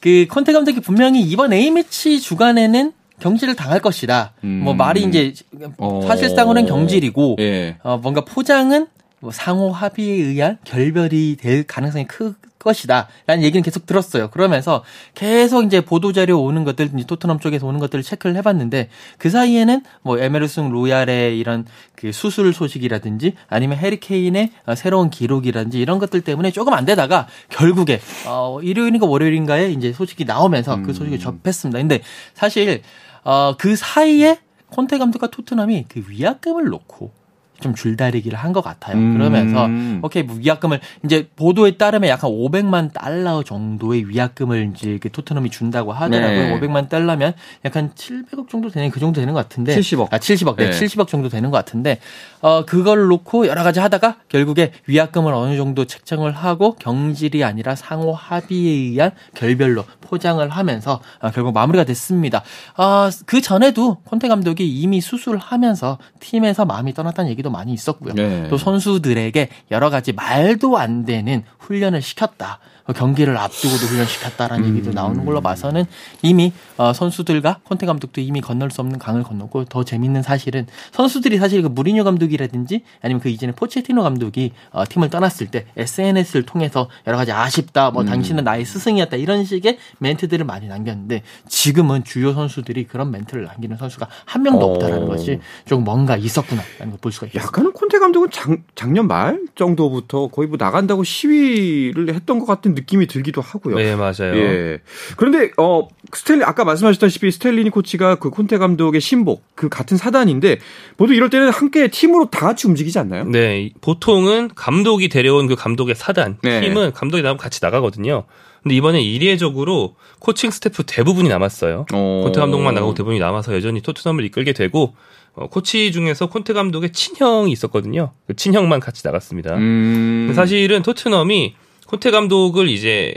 그 0.00 0.26
콘테 0.30 0.52
감독이 0.52 0.80
분명히 0.80 1.20
이번 1.22 1.52
A매치 1.52 2.20
주간에는 2.20 2.92
경질을 3.20 3.56
당할 3.56 3.80
것이다. 3.80 4.32
음. 4.44 4.62
뭐 4.64 4.72
말이 4.74 5.02
이제 5.02 5.34
어. 5.76 6.00
사실상으로는 6.06 6.66
경질이고 6.66 7.36
예. 7.40 7.76
어, 7.82 7.98
뭔가 7.98 8.24
포장은 8.24 8.86
뭐 9.20 9.32
상호 9.32 9.70
합의에 9.72 10.14
의한 10.14 10.58
결별이 10.64 11.36
될 11.40 11.64
가능성이 11.64 12.06
클 12.06 12.34
것이다. 12.58 13.08
라는 13.26 13.42
얘기는 13.42 13.62
계속 13.62 13.86
들었어요. 13.86 14.30
그러면서 14.30 14.84
계속 15.14 15.64
이제 15.64 15.80
보도자료 15.80 16.40
오는 16.42 16.64
것들, 16.64 16.90
토트넘 17.06 17.38
쪽에서 17.40 17.66
오는 17.66 17.78
것들을 17.80 18.02
체크를 18.02 18.36
해봤는데 18.36 18.88
그 19.18 19.30
사이에는 19.30 19.82
뭐 20.02 20.18
에메르슨 20.18 20.70
로얄의 20.70 21.38
이런 21.38 21.66
그 21.94 22.12
수술 22.12 22.52
소식이라든지 22.52 23.34
아니면 23.48 23.78
해리케인의 23.78 24.50
어, 24.66 24.74
새로운 24.74 25.10
기록이라든지 25.10 25.80
이런 25.80 25.98
것들 25.98 26.20
때문에 26.20 26.50
조금 26.50 26.72
안 26.74 26.84
되다가 26.84 27.26
결국에 27.48 28.00
어, 28.26 28.60
일요일인가 28.62 29.06
월요일인가에 29.06 29.70
이제 29.72 29.92
소식이 29.92 30.24
나오면서 30.24 30.82
그 30.82 30.92
소식을 30.92 31.18
접했습니다. 31.18 31.78
근데 31.78 32.00
사실 32.34 32.82
어, 33.24 33.56
그 33.58 33.76
사이에 33.76 34.38
콘테 34.70 34.98
감독과 34.98 35.28
토트넘이 35.28 35.86
그 35.88 36.04
위약금을 36.08 36.66
놓고 36.66 37.17
좀 37.60 37.74
줄다리기를 37.74 38.38
한 38.38 38.48
것 38.52 38.62
같아요. 38.62 38.96
음. 38.96 39.12
그러면서 39.14 39.68
오케이 40.02 40.22
뭐 40.22 40.36
위약금을 40.36 40.80
이제 41.04 41.28
보도에 41.36 41.76
따르면 41.76 42.08
약간 42.08 42.30
500만 42.30 42.92
달러 42.94 43.42
정도의 43.42 44.08
위약금을 44.08 44.72
이제 44.74 44.98
그 45.02 45.10
토트넘이 45.10 45.50
준다고 45.50 45.92
하더라고요. 45.92 46.58
네. 46.58 46.60
500만 46.60 46.88
달러면 46.88 47.34
약간 47.64 47.90
700억 47.94 48.48
정도 48.48 48.70
되는 48.70 48.90
그 48.90 49.00
정도 49.00 49.20
되는 49.20 49.34
것 49.34 49.40
같은데 49.40 49.76
70억. 49.78 50.08
아 50.12 50.18
70억 50.18 50.56
네, 50.56 50.70
네. 50.70 50.78
70억 50.78 51.08
정도 51.08 51.28
되는 51.28 51.50
것 51.50 51.56
같은데 51.58 51.98
어 52.40 52.64
그걸 52.64 53.06
놓고 53.08 53.46
여러 53.48 53.62
가지 53.62 53.80
하다가 53.80 54.16
결국에 54.28 54.72
위약금을 54.86 55.32
어느 55.34 55.56
정도 55.56 55.84
책정을 55.84 56.32
하고 56.32 56.74
경질이 56.76 57.44
아니라 57.44 57.74
상호 57.74 58.12
합의에 58.14 58.70
의한 58.72 59.10
결별로 59.34 59.84
포장을 60.00 60.46
하면서 60.48 61.00
아, 61.20 61.30
결국 61.30 61.52
마무리가 61.52 61.84
됐습니다. 61.84 62.42
아그 62.76 63.40
전에도 63.42 63.96
콘테 64.04 64.28
감독이 64.28 64.66
이미 64.66 65.00
수술하면서 65.00 65.98
팀에서 66.20 66.64
마음이 66.64 66.94
떠났다는 66.94 67.30
얘기도 67.30 67.47
많이 67.50 67.72
있었고요. 67.72 68.14
네. 68.14 68.48
또 68.48 68.58
선수들에게 68.58 69.48
여러 69.70 69.90
가지 69.90 70.12
말도 70.12 70.78
안 70.78 71.04
되는 71.04 71.44
훈련을 71.58 72.02
시켰다. 72.02 72.58
어, 72.88 72.92
경기를 72.92 73.36
앞두고도 73.36 73.86
훈련시켰다라는 73.86 74.64
음. 74.64 74.70
얘기도 74.70 74.92
나오는 74.92 75.24
걸로 75.24 75.40
봐서는 75.40 75.84
이미 76.22 76.52
어, 76.76 76.92
선수들과 76.92 77.60
콘테 77.64 77.86
감독도 77.86 78.20
이미 78.20 78.40
건널 78.40 78.70
수 78.70 78.80
없는 78.80 78.98
강을 78.98 79.22
건넜고 79.22 79.64
더 79.66 79.84
재밌는 79.84 80.22
사실은 80.22 80.66
선수들이 80.92 81.38
사실 81.38 81.62
그 81.62 81.68
무리뉴 81.68 82.04
감독이라든지 82.04 82.82
아니면 83.02 83.20
그 83.20 83.28
이전에 83.28 83.52
포체티노 83.52 84.02
감독이 84.02 84.52
어, 84.70 84.84
팀을 84.88 85.10
떠났을 85.10 85.48
때 85.48 85.66
SNS를 85.76 86.44
통해서 86.44 86.88
여러 87.06 87.16
가지 87.16 87.32
아쉽다, 87.32 87.88
음. 87.88 87.94
뭐 87.94 88.04
당신은 88.04 88.44
나의 88.44 88.64
스승이었다 88.64 89.16
이런 89.16 89.44
식의 89.44 89.78
멘트들을 89.98 90.44
많이 90.44 90.68
남겼는데 90.68 91.22
지금은 91.48 92.04
주요 92.04 92.32
선수들이 92.32 92.84
그런 92.84 93.10
멘트를 93.10 93.44
남기는 93.44 93.76
선수가 93.76 94.06
한 94.24 94.42
명도 94.42 94.66
어. 94.66 94.74
없다라는 94.74 95.06
것이 95.08 95.40
조금 95.64 95.84
뭔가 95.84 96.16
있었구나라는 96.16 96.90
걸 96.90 96.98
볼 97.00 97.12
수가 97.12 97.26
있어요. 97.28 97.42
약간은 97.42 97.72
콘테 97.72 97.98
감독은 97.98 98.30
작, 98.30 98.50
작년 98.74 99.06
말 99.08 99.40
정도부터 99.54 100.28
거의 100.28 100.48
뭐 100.48 100.56
나간다고 100.58 101.04
시위를 101.04 102.14
했던 102.14 102.38
것 102.38 102.46
같은 102.46 102.74
느낌이 102.78 103.06
들기도 103.06 103.40
하고요. 103.40 103.76
네, 103.76 103.94
맞아요. 103.96 104.34
예. 104.36 104.78
그런데 105.16 105.50
어 105.58 105.88
스텔리 106.12 106.42
아까 106.44 106.64
말씀하셨다시피 106.64 107.30
스텔리니 107.32 107.70
코치가 107.70 108.14
그 108.16 108.30
콘테 108.30 108.58
감독의 108.58 109.00
신복 109.00 109.42
그 109.54 109.68
같은 109.68 109.96
사단인데 109.96 110.58
모두 110.96 111.14
이럴 111.14 111.30
때는 111.30 111.50
함께 111.50 111.88
팀으로 111.88 112.30
다 112.30 112.46
같이 112.46 112.66
움직이지 112.66 112.98
않나요? 112.98 113.24
네, 113.24 113.62
이- 113.62 113.72
보통은 113.80 114.50
감독이 114.54 115.08
데려온 115.08 115.46
그 115.46 115.54
감독의 115.56 115.94
사단 115.94 116.38
네. 116.42 116.60
팀은 116.60 116.92
감독이 116.92 117.22
나오면 117.22 117.38
같이 117.38 117.60
나가거든요. 117.62 118.24
근데 118.62 118.74
이번에 118.74 119.00
이례적으로 119.02 119.94
코칭 120.18 120.50
스태프 120.50 120.82
대부분이 120.86 121.28
남았어요. 121.28 121.86
어. 121.92 122.20
콘테 122.24 122.40
감독만 122.40 122.74
나가고 122.74 122.94
대부분이 122.94 123.18
남아서 123.20 123.54
여전히 123.54 123.80
토트넘을 123.80 124.24
이끌게 124.24 124.52
되고 124.52 124.94
어, 125.34 125.46
코치 125.48 125.92
중에서 125.92 126.26
콘테 126.28 126.52
감독의 126.52 126.90
친형이 126.92 127.52
있었거든요. 127.52 128.12
그 128.26 128.34
친형만 128.34 128.80
같이 128.80 129.02
나갔습니다. 129.06 129.54
음. 129.54 130.32
사실은 130.34 130.82
토트넘이 130.82 131.54
콘테 131.88 132.10
감독을 132.10 132.68
이제 132.68 133.14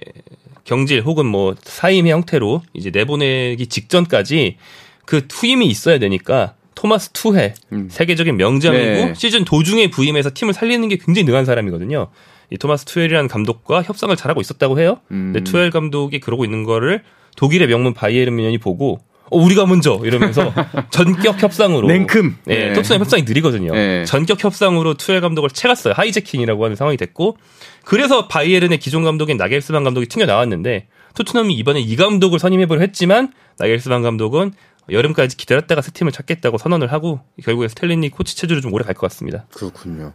경질 0.64 1.02
혹은 1.02 1.26
뭐 1.26 1.56
사임의 1.62 2.12
형태로 2.12 2.62
이제 2.74 2.90
내보내기 2.90 3.68
직전까지 3.68 4.58
그 5.06 5.28
후임이 5.30 5.68
있어야 5.68 6.00
되니까 6.00 6.56
토마스 6.74 7.10
투헬 7.10 7.54
음. 7.74 7.90
세계적인 7.92 8.38
명장이고 8.38 9.06
네. 9.08 9.14
시즌 9.14 9.44
도중에 9.44 9.90
부임해서 9.90 10.32
팀을 10.34 10.54
살리는 10.54 10.88
게 10.88 10.96
굉장히 10.98 11.26
능한 11.26 11.44
사람이거든요. 11.44 12.08
이 12.50 12.58
토마스 12.58 12.86
투헬이라는 12.86 13.28
감독과 13.28 13.84
협상을 13.84 14.16
잘하고 14.16 14.40
있었다고 14.40 14.80
해요. 14.80 15.00
음. 15.12 15.34
근데 15.34 15.44
투헬 15.44 15.70
감독이 15.70 16.22
그러고 16.22 16.46
있는 16.46 16.64
거를 16.64 17.04
독일의 17.36 17.68
명문 17.68 17.94
바이에른 17.94 18.36
뮌헨이 18.36 18.58
보고 18.58 19.00
어, 19.32 19.38
우리가 19.38 19.66
먼저 19.66 20.00
이러면서 20.04 20.54
전격 20.92 21.42
협상으로 21.42 21.88
냉큼. 21.88 22.38
네, 22.46 22.68
네. 22.70 22.74
토트넘 22.74 23.00
협상이 23.00 23.24
느리거든요. 23.24 23.74
네. 23.74 24.06
전격 24.06 24.44
협상으로 24.44 24.94
투헬 24.96 25.22
감독을 25.22 25.50
채갔어요. 25.50 25.94
hijacking이라고 25.96 26.64
하는 26.64 26.76
상황이 26.76 26.98
됐고 26.98 27.38
그래서 27.84 28.28
바이에른의 28.28 28.78
기존 28.80 29.04
감독인 29.04 29.38
나겔스만 29.38 29.84
감독이 29.84 30.06
튕겨 30.08 30.26
나왔는데 30.26 30.88
토트넘이 31.16 31.54
이번에 31.56 31.80
이 31.82 31.96
감독을 31.96 32.40
선임해보려 32.40 32.82
했지만 32.82 33.34
나겔스만 33.58 34.02
감독은 34.02 34.54
여름까지 34.90 35.38
기다렸다가 35.38 35.82
새 35.82 35.92
팀을 35.92 36.12
찾겠다고 36.12 36.58
선언을 36.58 36.92
하고 36.92 37.22
결국에 37.44 37.68
스텔리니 37.68 38.10
코치 38.10 38.36
체제로 38.36 38.62
좀 38.62 38.74
오래 38.74 38.84
갈 38.84 38.96
것 38.96 39.02
같습니다. 39.10 39.46
그렇군요. 39.54 40.14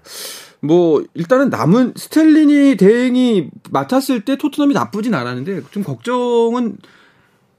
뭐 0.60 1.02
일단은 1.14 1.50
남은 1.50 1.94
스텔리니 1.96 2.76
대행이 2.76 3.48
맡았을 3.70 4.22
때 4.24 4.36
토트넘이 4.36 4.74
나쁘진 4.74 5.14
않았는데 5.14 5.62
좀 5.70 5.82
걱정은 5.84 6.72
될 6.72 6.78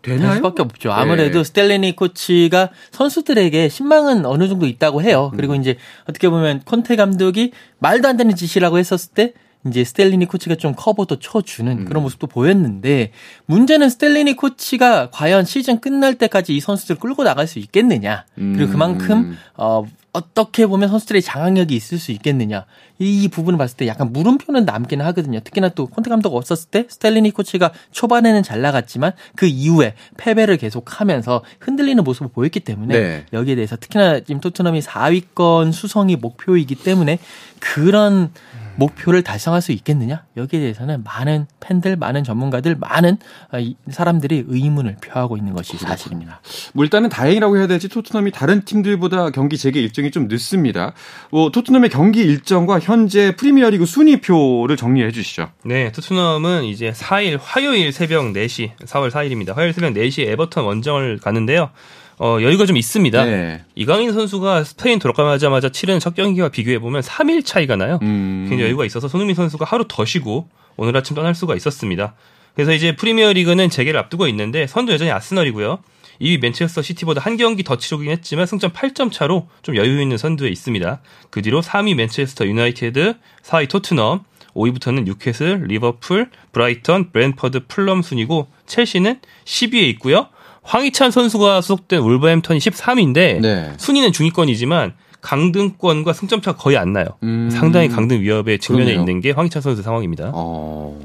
되나요? 0.01 0.35
수밖에 0.35 0.61
없죠. 0.61 0.91
아무래도 0.91 1.39
네. 1.39 1.43
스텔레니 1.43 1.95
코치가 1.95 2.69
선수들에게 2.91 3.69
신망은 3.69 4.25
어느 4.25 4.47
정도 4.47 4.65
있다고 4.65 5.01
해요. 5.01 5.31
그리고 5.35 5.53
음. 5.53 5.61
이제 5.61 5.77
어떻게 6.07 6.29
보면 6.29 6.61
콘테 6.65 6.95
감독이 6.95 7.51
말도 7.79 8.07
안 8.07 8.17
되는 8.17 8.35
짓이라고 8.35 8.77
했었을 8.77 9.13
때 9.13 9.33
이제 9.69 9.83
스텔리니 9.83 10.25
코치가 10.25 10.55
좀 10.55 10.73
커버도 10.75 11.19
쳐주는 11.19 11.79
음. 11.79 11.85
그런 11.85 12.03
모습도 12.03 12.27
보였는데 12.27 13.11
문제는 13.45 13.89
스텔리니 13.89 14.35
코치가 14.35 15.09
과연 15.11 15.45
시즌 15.45 15.79
끝날 15.79 16.15
때까지 16.15 16.55
이 16.55 16.59
선수들을 16.59 16.99
끌고 16.99 17.23
나갈 17.23 17.47
수 17.47 17.59
있겠느냐 17.59 18.25
그리고 18.35 18.63
음. 18.63 18.71
그만큼 18.71 19.37
어 19.55 19.83
어떻게 20.17 20.65
보면 20.65 20.89
선수들의 20.89 21.21
장악력이 21.21 21.75
있을 21.75 21.99
수 21.99 22.11
있겠느냐 22.11 22.65
이 22.97 23.27
부분을 23.27 23.59
봤을 23.59 23.77
때 23.77 23.85
약간 23.85 24.11
물음표는 24.11 24.65
남기는 24.65 25.05
하거든요. 25.07 25.39
특히나 25.39 25.69
또 25.69 25.85
콘테 25.85 26.09
감독 26.09 26.35
없었을 26.35 26.69
때 26.71 26.85
스텔리니 26.89 27.31
코치가 27.31 27.71
초반에는 27.91 28.41
잘 28.41 28.61
나갔지만 28.61 29.11
그 29.35 29.45
이후에 29.45 29.93
패배를 30.17 30.57
계속하면서 30.57 31.43
흔들리는 31.59 32.03
모습을 32.03 32.29
보였기 32.29 32.61
때문에 32.61 32.99
네. 32.99 33.25
여기에 33.31 33.55
대해서 33.55 33.75
특히나 33.75 34.21
지금 34.21 34.41
토트넘이 34.41 34.79
4위권 34.81 35.71
수성이 35.71 36.15
목표이기 36.15 36.75
때문에 36.75 37.19
그런 37.59 38.31
목표를 38.77 39.23
달성할 39.23 39.61
수 39.61 39.71
있겠느냐? 39.71 40.23
여기에 40.37 40.59
대해서는 40.59 41.03
많은 41.03 41.47
팬들, 41.59 41.95
많은 41.97 42.23
전문가들, 42.23 42.75
많은 42.79 43.17
어, 43.51 43.59
이 43.59 43.75
사람들이 43.89 44.45
의문을 44.47 44.97
표하고 45.03 45.37
있는 45.37 45.53
것이 45.53 45.77
사실입니다. 45.77 46.41
뭐 46.73 46.85
일단은 46.85 47.09
다행이라고 47.09 47.57
해야 47.57 47.67
될지 47.67 47.89
토트넘이 47.89 48.31
다른 48.31 48.63
팀들보다 48.63 49.31
경기 49.31 49.57
재개 49.57 49.79
일정이 49.81 50.11
좀 50.11 50.27
늦습니다. 50.27 50.93
뭐 51.31 51.51
토트넘의 51.51 51.89
경기 51.89 52.21
일정과 52.21 52.79
현재 52.79 53.35
프리미어리그 53.35 53.85
순위표를 53.85 54.77
정리해 54.77 55.11
주시죠. 55.11 55.49
네, 55.65 55.91
토트넘은 55.91 56.63
이제 56.63 56.91
4일 56.91 57.39
화요일 57.41 57.91
새벽 57.91 58.25
4시, 58.25 58.77
4월 58.77 59.09
4일입니다. 59.09 59.55
화요일 59.55 59.73
새벽 59.73 59.93
4시 59.93 60.27
에버턴 60.27 60.65
원정을 60.65 61.19
가는데요. 61.19 61.71
어, 62.19 62.39
여유가 62.41 62.65
좀 62.65 62.77
있습니다. 62.77 63.25
네. 63.25 63.63
이강인 63.75 64.11
선수가 64.11 64.63
스페인 64.63 64.97
돌아가자마자 64.99 65.69
치른 65.69 65.99
첫 65.99 66.15
경기와 66.15 66.49
비교해 66.49 66.79
보면 66.79 67.01
3일 67.01 67.45
차이가 67.45 67.75
나요. 67.75 67.99
음. 68.01 68.47
굉장히 68.49 68.63
여유가 68.63 68.85
있어서 68.85 69.07
손흥민 69.07 69.35
선수가 69.35 69.65
하루 69.65 69.85
더 69.87 70.03
쉬고 70.03 70.49
오늘 70.77 70.97
아침 70.97 71.15
떠날 71.15 71.35
수가 71.35 71.55
있었습니다. 71.55 72.15
그래서 72.55 72.73
이제 72.73 72.95
프리미어 72.95 73.33
리그는 73.33 73.69
재개를 73.69 73.99
앞두고 73.99 74.27
있는데 74.29 74.65
선두 74.65 74.91
여전히 74.91 75.11
아스널이고요. 75.11 75.79
2위 76.19 76.41
맨체스터 76.41 76.81
시티보다 76.81 77.21
한 77.21 77.37
경기 77.37 77.63
더 77.63 77.77
치르긴 77.77 78.09
했지만 78.09 78.47
승점 78.47 78.71
8점 78.71 79.11
차로 79.11 79.47
좀 79.61 79.75
여유 79.75 80.01
있는 80.01 80.17
선두에 80.17 80.49
있습니다. 80.49 81.01
그 81.29 81.43
뒤로 81.43 81.61
3위 81.61 81.93
맨체스터 81.93 82.47
유나이티드, 82.47 83.13
4위 83.43 83.69
토트넘, 83.69 84.23
5위부터는 84.55 85.03
뉴캐슬, 85.03 85.65
리버풀, 85.67 86.31
브라이턴, 86.51 87.11
브렌트퍼드, 87.11 87.67
풀럼 87.67 88.01
순이고 88.01 88.47
첼시는 88.65 89.19
10위에 89.45 89.83
있고요. 89.91 90.29
황희찬 90.67 91.11
선수가 91.11 91.61
소속된 91.61 91.99
울버햄턴이 92.01 92.59
13위인데 92.59 93.39
네. 93.39 93.71
순위는 93.77 94.11
중위권이지만 94.11 94.93
강등권과 95.21 96.13
승점차가 96.13 96.57
거의 96.57 96.77
안 96.77 96.93
나요. 96.93 97.05
음. 97.23 97.49
상당히 97.51 97.87
강등 97.87 98.19
위협에 98.21 98.57
직면해 98.57 98.85
그러네요. 98.91 98.99
있는 99.01 99.21
게 99.21 99.31
황희찬 99.31 99.61
선수 99.61 99.81
상황입니다. 99.81 100.31
어. 100.33 100.99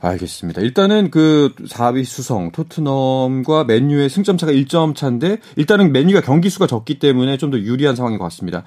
알겠습니다. 0.00 0.60
일단은 0.62 1.10
그 1.10 1.52
4위 1.66 2.04
수성 2.04 2.52
토트넘과 2.52 3.64
맨유의 3.64 4.08
승점 4.08 4.38
차가 4.38 4.52
1점 4.52 4.94
차인데 4.94 5.38
일단은 5.56 5.90
맨유가 5.92 6.20
경기 6.20 6.48
수가 6.50 6.68
적기 6.68 7.00
때문에 7.00 7.36
좀 7.36 7.50
더 7.50 7.58
유리한 7.58 7.96
상황인 7.96 8.18
것 8.18 8.24
같습니다. 8.26 8.62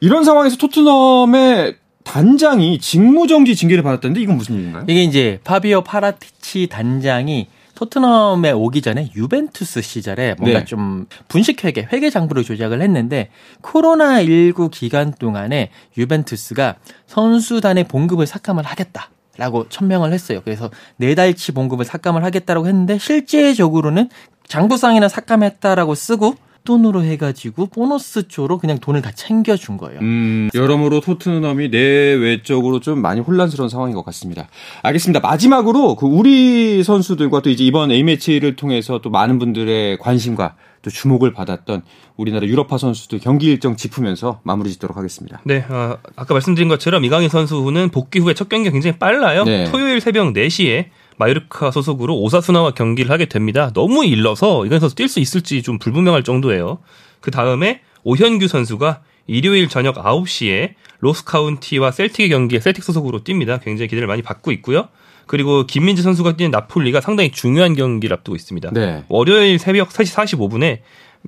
이런 0.00 0.24
상황에서 0.24 0.56
토트넘의 0.58 1.76
단장이 2.04 2.78
직무정지 2.80 3.54
징계를 3.56 3.82
받았다는데 3.82 4.20
이건 4.20 4.36
무슨 4.36 4.56
일인가요? 4.56 4.84
이게 4.88 5.02
이제 5.04 5.40
파비오 5.44 5.82
파라티치 5.82 6.66
단장이 6.68 7.46
토트넘에 7.78 8.50
오기 8.50 8.82
전에 8.82 9.12
유벤투스 9.14 9.82
시절에 9.82 10.34
뭔가 10.40 10.58
네. 10.58 10.64
좀 10.64 11.06
분식 11.28 11.62
회계, 11.62 11.86
회계 11.92 12.10
장부를 12.10 12.42
조작을 12.42 12.82
했는데 12.82 13.30
코로나 13.60 14.20
19 14.20 14.70
기간 14.70 15.14
동안에 15.14 15.70
유벤투스가 15.96 16.74
선수단의 17.06 17.84
봉급을 17.84 18.26
삭감을 18.26 18.64
하겠다. 18.64 19.10
라고 19.36 19.68
천명을 19.68 20.12
했어요. 20.12 20.40
그래서 20.44 20.68
네 20.96 21.14
달치 21.14 21.52
봉급을 21.52 21.84
삭감을 21.84 22.24
하겠다라고 22.24 22.66
했는데 22.66 22.98
실제적으로는 22.98 24.10
장부상이나 24.48 25.06
삭감했다라고 25.08 25.94
쓰고 25.94 26.34
돈으로 26.68 27.02
해가지고 27.02 27.68
보너스 27.68 28.28
쪽으로 28.28 28.58
그냥 28.58 28.78
돈을 28.78 29.00
다 29.00 29.10
챙겨준 29.10 29.78
거예요. 29.78 30.00
음, 30.00 30.50
여러모로 30.54 31.00
토트넘이 31.00 31.70
내외적으로 31.70 32.80
좀 32.80 33.00
많이 33.00 33.22
혼란스러운 33.22 33.70
상황인 33.70 33.94
것 33.94 34.04
같습니다. 34.04 34.48
알겠습니다. 34.82 35.20
마지막으로 35.20 35.96
그 35.96 36.04
우리 36.04 36.84
선수들과 36.84 37.40
또 37.40 37.48
이제 37.48 37.64
이번 37.64 37.90
A매치를 37.90 38.56
통해서 38.56 39.00
또 39.00 39.08
많은 39.08 39.38
분들의 39.38 39.96
관심과 39.96 40.56
또 40.82 40.90
주목을 40.90 41.32
받았던 41.32 41.82
우리나라 42.18 42.46
유럽파 42.46 42.76
선수들 42.76 43.18
경기 43.20 43.46
일정 43.46 43.74
짚으면서 43.74 44.40
마무리 44.42 44.70
짓도록 44.70 44.98
하겠습니다. 44.98 45.40
네, 45.44 45.64
어, 45.70 45.96
아까 46.16 46.34
말씀드린 46.34 46.68
것처럼 46.68 47.02
이강인 47.06 47.30
선수는 47.30 47.88
복귀 47.88 48.18
후에 48.18 48.34
첫 48.34 48.50
경기가 48.50 48.72
굉장히 48.72 48.98
빨라요. 48.98 49.44
네. 49.44 49.64
토요일 49.64 50.02
새벽 50.02 50.34
4시에 50.34 50.90
마요르카 51.18 51.70
소속으로 51.70 52.16
오사수나와 52.20 52.72
경기를 52.72 53.10
하게 53.10 53.26
됩니다. 53.26 53.70
너무 53.74 54.04
일러서 54.04 54.64
이강인 54.66 54.80
선수 54.80 54.94
뛸 54.94 55.08
수 55.08 55.20
있을지 55.20 55.62
좀 55.62 55.78
불분명할 55.78 56.22
정도예요. 56.22 56.78
그 57.20 57.30
다음에 57.30 57.80
오현규 58.04 58.48
선수가 58.48 59.02
일요일 59.26 59.68
저녁 59.68 59.96
9시에 59.96 60.74
로스카운티와 61.00 61.90
셀틱의 61.90 62.30
경기에 62.30 62.60
셀틱 62.60 62.82
소속으로 62.82 63.20
뜁니다. 63.24 63.62
굉장히 63.62 63.88
기대를 63.88 64.06
많이 64.06 64.22
받고 64.22 64.52
있고요. 64.52 64.88
그리고 65.26 65.66
김민재 65.66 66.00
선수가 66.02 66.36
뛰는 66.36 66.50
나폴리가 66.50 67.00
상당히 67.02 67.30
중요한 67.30 67.74
경기를 67.74 68.16
앞두고 68.16 68.34
있습니다. 68.34 68.70
네. 68.72 69.04
월요일 69.08 69.58
새벽 69.58 69.90
3시 69.90 70.14
45분에 70.38 70.78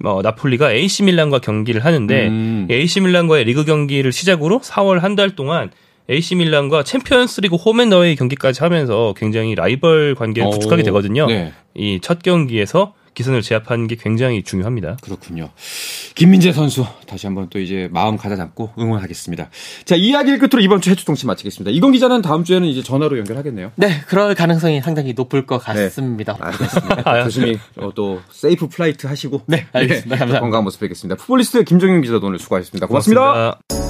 어, 0.04 0.22
나폴리가 0.22 0.72
AC 0.72 1.02
밀란과 1.02 1.40
경기를 1.40 1.84
하는데 1.84 2.28
음. 2.28 2.66
AC 2.70 3.00
밀란과의 3.00 3.44
리그 3.44 3.64
경기를 3.64 4.12
시작으로 4.12 4.60
4월 4.60 5.00
한 5.00 5.16
달 5.16 5.34
동안 5.36 5.70
AC 6.10 6.34
밀란과 6.34 6.82
챔피언스리그 6.82 7.56
홈앤어웨이 7.56 8.16
경기까지 8.16 8.62
하면서 8.62 9.14
굉장히 9.16 9.54
라이벌 9.54 10.16
관계를 10.16 10.48
오, 10.48 10.50
구축하게 10.50 10.82
되거든요. 10.82 11.26
네. 11.26 11.52
이 11.74 11.84
첫 11.84 12.22
경기에서 12.22 12.94
기선을 13.14 13.42
제압하는 13.42 13.86
게 13.86 13.96
굉장히 13.96 14.42
중요합니다. 14.42 14.96
그렇군요. 15.02 15.50
김민재 16.14 16.52
선수 16.52 16.86
다시 17.06 17.26
한번 17.26 17.48
또 17.50 17.58
이제 17.58 17.88
마음 17.92 18.16
가다잡고 18.16 18.70
응원하겠습니다. 18.78 19.50
자 19.84 19.96
이야기를 19.96 20.38
끝으로 20.38 20.62
이번 20.62 20.80
주 20.80 20.90
해주통치 20.90 21.26
마치겠습니다. 21.26 21.70
이건 21.70 21.92
기자는 21.92 22.22
다음 22.22 22.44
주에는 22.44 22.66
이제 22.66 22.82
전화로 22.82 23.18
연결하겠네요. 23.18 23.72
네, 23.76 24.00
그럴 24.06 24.34
가능성이 24.34 24.80
상당히 24.80 25.12
높을 25.12 25.44
것 25.44 25.62
네. 25.74 25.84
같습니다. 25.84 26.36
알겠습니다. 26.40 27.24
조심히 27.24 27.58
어, 27.76 27.90
또 27.94 28.20
safe 28.30 28.68
flight 28.68 29.06
하시고 29.06 29.42
네, 29.46 29.66
알겠습니다. 29.72 30.10
감사합니다. 30.10 30.40
건강한 30.40 30.64
모습 30.64 30.80
뵙겠습니다. 30.80 31.16
풋볼리스트 31.16 31.64
김정용 31.64 32.02
기자도 32.02 32.26
오늘 32.26 32.38
수고하셨습니다. 32.38 32.86
고맙습니다. 32.86 33.89